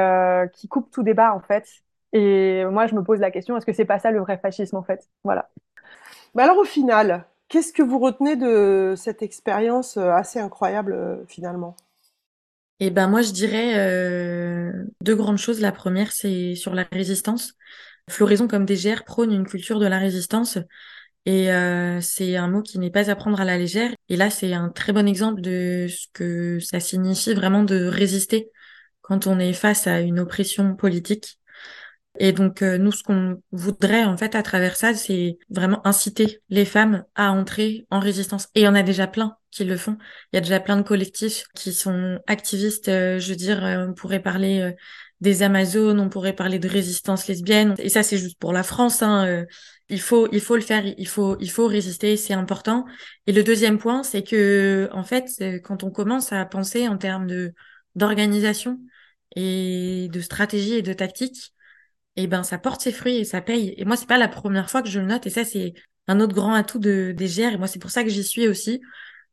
[0.54, 1.68] qui coupent tout débat en fait.
[2.14, 4.78] Et moi, je me pose la question, est-ce que c'est pas ça le vrai fascisme
[4.78, 5.10] en fait?
[5.24, 5.50] Voilà.
[6.36, 11.26] Mais alors au final, Qu'est-ce que vous retenez de cette expérience euh, assez incroyable euh,
[11.28, 11.76] finalement?
[12.80, 14.72] Eh ben moi je dirais euh,
[15.02, 15.62] deux grandes choses.
[15.62, 17.54] La première c'est sur la résistance.
[18.10, 20.58] Floraison comme DGR prône une culture de la résistance
[21.26, 21.50] et
[22.02, 23.92] c'est un mot qui n'est pas à prendre à la légère.
[24.08, 28.50] Et là c'est un très bon exemple de ce que ça signifie vraiment de résister
[29.02, 31.40] quand on est face à une oppression politique.
[32.20, 36.42] Et donc, euh, nous, ce qu'on voudrait, en fait, à travers ça, c'est vraiment inciter
[36.50, 38.48] les femmes à entrer en résistance.
[38.56, 39.98] Et il y en a déjà plein qui le font.
[40.32, 42.90] Il y a déjà plein de collectifs qui sont activistes.
[42.90, 44.74] Euh, je veux dire, euh, on pourrait parler
[45.22, 47.76] des Amazones, on pourrait parler de résistance lesbienne.
[47.80, 49.02] Et ça, c'est juste pour la France.
[49.02, 49.46] Hein,
[49.90, 50.86] il faut, il faut le faire.
[50.86, 52.18] Il faut, il faut résister.
[52.18, 52.86] C'est important.
[53.26, 55.30] Et le deuxième point, c'est que, en fait,
[55.64, 57.54] quand on commence à penser en termes de
[57.96, 58.80] d'organisation
[59.36, 61.54] et de stratégie et de tactique,
[62.18, 63.74] et ben ça porte ses fruits et ça paye.
[63.78, 65.76] Et moi, c'est pas la première fois que je le note, et ça, c'est
[66.08, 68.82] un autre grand atout de, des et moi, c'est pour ça que j'y suis aussi.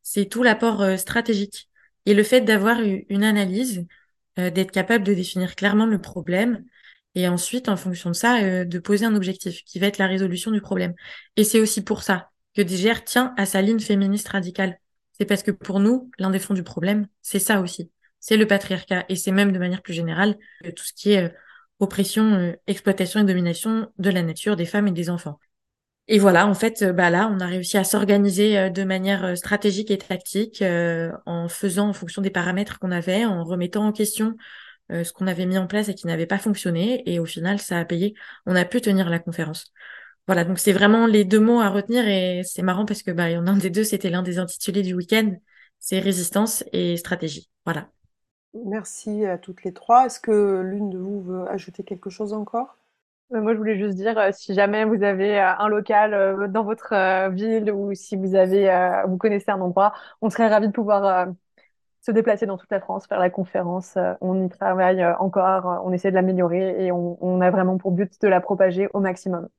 [0.03, 1.69] C'est tout l'apport euh, stratégique.
[2.05, 3.85] Et le fait d'avoir une analyse,
[4.39, 6.63] euh, d'être capable de définir clairement le problème,
[7.15, 10.07] et ensuite, en fonction de ça, euh, de poser un objectif qui va être la
[10.07, 10.93] résolution du problème.
[11.37, 14.79] Et c'est aussi pour ça que DGR tient à sa ligne féministe radicale.
[15.13, 17.89] C'est parce que pour nous, l'un des fonds du problème, c'est ça aussi.
[18.19, 19.05] C'est le patriarcat.
[19.09, 20.37] Et c'est même de manière plus générale
[20.75, 21.33] tout ce qui est
[21.79, 25.39] oppression, euh, exploitation et domination de la nature, des femmes et des enfants.
[26.07, 29.37] Et voilà, en fait, euh, bah là, on a réussi à s'organiser euh, de manière
[29.37, 30.63] stratégique et tactique
[31.25, 34.35] en faisant en fonction des paramètres qu'on avait, en remettant en question
[34.91, 37.01] ce qu'on avait mis en place et qui n'avait pas fonctionné.
[37.11, 38.13] Et au final, ça a payé.
[38.45, 39.73] On a pu tenir la conférence.
[40.27, 43.31] Voilà, donc c'est vraiment les deux mots à retenir et c'est marrant parce que bah,
[43.31, 45.35] il y en a un des deux, c'était l'un des intitulés du week-end,
[45.79, 47.49] c'est résistance et stratégie.
[47.65, 47.89] Voilà.
[48.63, 50.05] Merci à toutes les trois.
[50.05, 52.77] Est-ce que l'une de vous veut ajouter quelque chose encore?
[53.33, 56.63] Euh, Moi, je voulais juste dire, euh, si jamais vous avez euh, un local dans
[56.63, 61.27] votre ville ou si vous avez, vous connaissez un endroit, on serait ravis de pouvoir
[62.01, 63.97] se déplacer dans toute la France, faire la conférence.
[64.21, 68.27] On y travaille encore, on essaie de l'améliorer et on, a vraiment pour but de
[68.27, 69.49] la propager au maximum.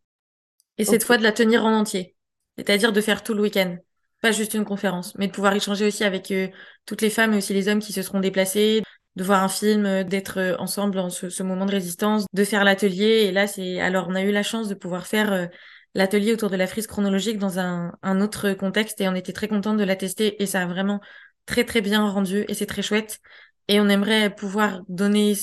[0.78, 2.14] Et cette fois de la tenir en entier,
[2.56, 3.76] c'est-à-dire de faire tout le week-end?
[4.20, 6.48] Pas juste une conférence, mais de pouvoir échanger aussi avec euh,
[6.86, 8.82] toutes les femmes et aussi les hommes qui se seront déplacés,
[9.16, 12.64] de voir un film, euh, d'être euh, ensemble en ce, moment de résistance, de faire
[12.64, 13.24] l'atelier.
[13.26, 15.48] Et là, c'est alors on a eu la chance de pouvoir faire
[15.94, 19.78] l'atelier autour de la frise chronologique dans un, autre contexte et on était très contente
[19.78, 21.00] de la tester et ça a vraiment
[21.46, 23.18] très très bien rendu et c'est très chouette.
[23.68, 25.34] Et on aimerait pouvoir donner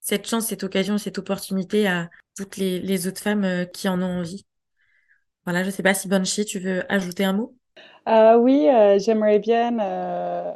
[0.00, 4.20] cette chance, cette occasion, cette opportunité à toutes les, les autres femmes qui en ont
[4.20, 4.46] envie.
[5.44, 7.56] Voilà, je sais pas si Banshee, tu veux ajouter un mot?
[8.08, 10.52] Euh, oui, euh, j'aimerais bien, euh,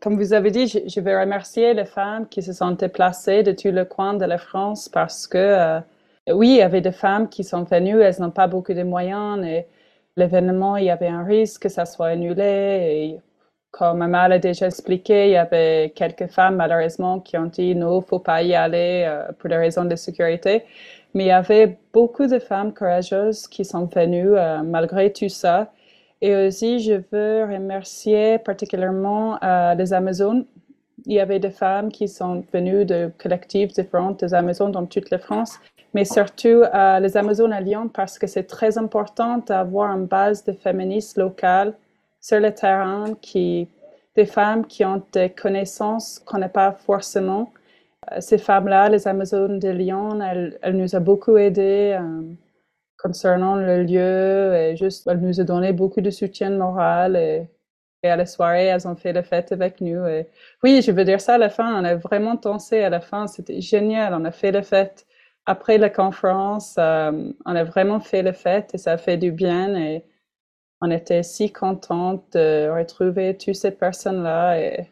[0.00, 3.52] comme vous avez dit, je, je, vais remercier les femmes qui se sont déplacées de
[3.52, 5.80] tout le coin de la France parce que,
[6.28, 9.44] oui, il y avait des femmes qui sont venues, elles n'ont pas beaucoup de moyens
[9.46, 9.66] et
[10.16, 12.42] l'événement, il y avait un risque que ça soit annulé.
[13.14, 13.20] Et
[13.70, 18.00] comme Amal a déjà expliqué, il y avait quelques femmes, malheureusement, qui ont dit non,
[18.00, 20.64] faut pas y aller pour des raisons de sécurité.
[21.14, 24.34] Mais il y avait beaucoup de femmes courageuses qui sont venues
[24.64, 25.72] malgré tout ça.
[26.20, 30.44] Et aussi, je veux remercier particulièrement euh, les Amazones.
[31.06, 35.10] Il y avait des femmes qui sont venues de collectifs différents des Amazones dans toute
[35.10, 35.58] la France,
[35.94, 40.44] mais surtout euh, les Amazones à Lyon parce que c'est très important d'avoir une base
[40.44, 41.74] de féministes locales
[42.20, 43.68] sur le terrain, qui,
[44.16, 47.52] des femmes qui ont des connaissances qu'on n'a pas forcément.
[48.12, 51.96] Euh, ces femmes-là, les Amazones de Lyon, elles, nous ont beaucoup aidées.
[52.00, 52.22] Euh,
[52.98, 57.48] concernant le lieu et juste elle nous a donné beaucoup de soutien moral et
[58.04, 60.06] à la soirée, elles ont fait la fête avec nous.
[60.06, 60.28] Et
[60.62, 61.80] oui, je veux dire ça à la fin.
[61.80, 63.26] On a vraiment dansé à la fin.
[63.26, 64.14] C'était génial.
[64.14, 65.06] On a fait la fête
[65.46, 66.76] après la conférence.
[66.78, 69.74] Euh, on a vraiment fait la fête et ça a fait du bien.
[69.74, 70.04] Et
[70.80, 74.60] on était si contente de retrouver toutes ces personnes-là.
[74.60, 74.88] Et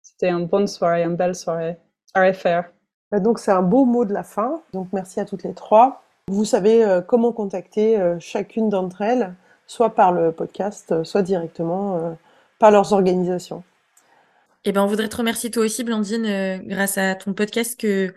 [0.00, 1.76] c'était une bonne soirée, une belle soirée
[2.14, 2.70] à refaire.
[3.12, 4.62] Donc c'est un beau mot de la fin.
[4.72, 6.03] Donc merci à toutes les trois.
[6.28, 9.34] Vous savez euh, comment contacter euh, chacune d'entre elles,
[9.66, 12.16] soit par le podcast, soit directement
[12.58, 13.62] par leurs organisations.
[14.66, 18.14] Eh ben, on voudrait te remercier toi aussi, Blandine, euh, grâce à ton podcast que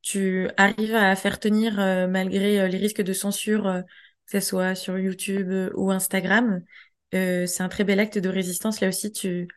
[0.00, 3.82] tu arrives à faire tenir euh, malgré euh, les risques de censure,
[4.26, 6.62] que ce soit sur YouTube ou Instagram.
[7.12, 8.80] c'est un très bel acte de résistance.
[8.80, 9.48] Là aussi, tu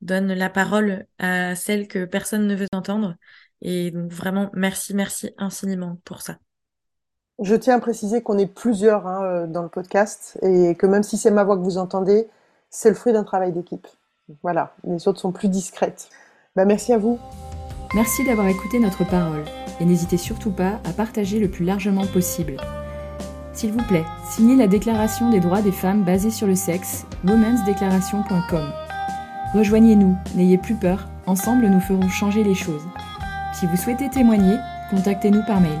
[0.00, 3.16] donnes la parole à celles que personne ne veut entendre.
[3.62, 6.38] Et donc vraiment, merci, merci infiniment pour ça.
[7.40, 11.16] Je tiens à préciser qu'on est plusieurs hein, dans le podcast et que même si
[11.16, 12.28] c'est ma voix que vous entendez,
[12.68, 13.88] c'est le fruit d'un travail d'équipe.
[14.42, 16.10] Voilà, les autres sont plus discrètes.
[16.54, 17.18] Bah, merci à vous.
[17.94, 19.44] Merci d'avoir écouté notre parole
[19.80, 22.58] et n'hésitez surtout pas à partager le plus largement possible.
[23.54, 28.70] S'il vous plaît, signez la Déclaration des droits des femmes basée sur le sexe, womensdeclaration.com.
[29.54, 32.86] Rejoignez-nous, n'ayez plus peur, ensemble nous ferons changer les choses.
[33.54, 34.56] Si vous souhaitez témoigner,
[34.90, 35.80] contactez-nous par mail.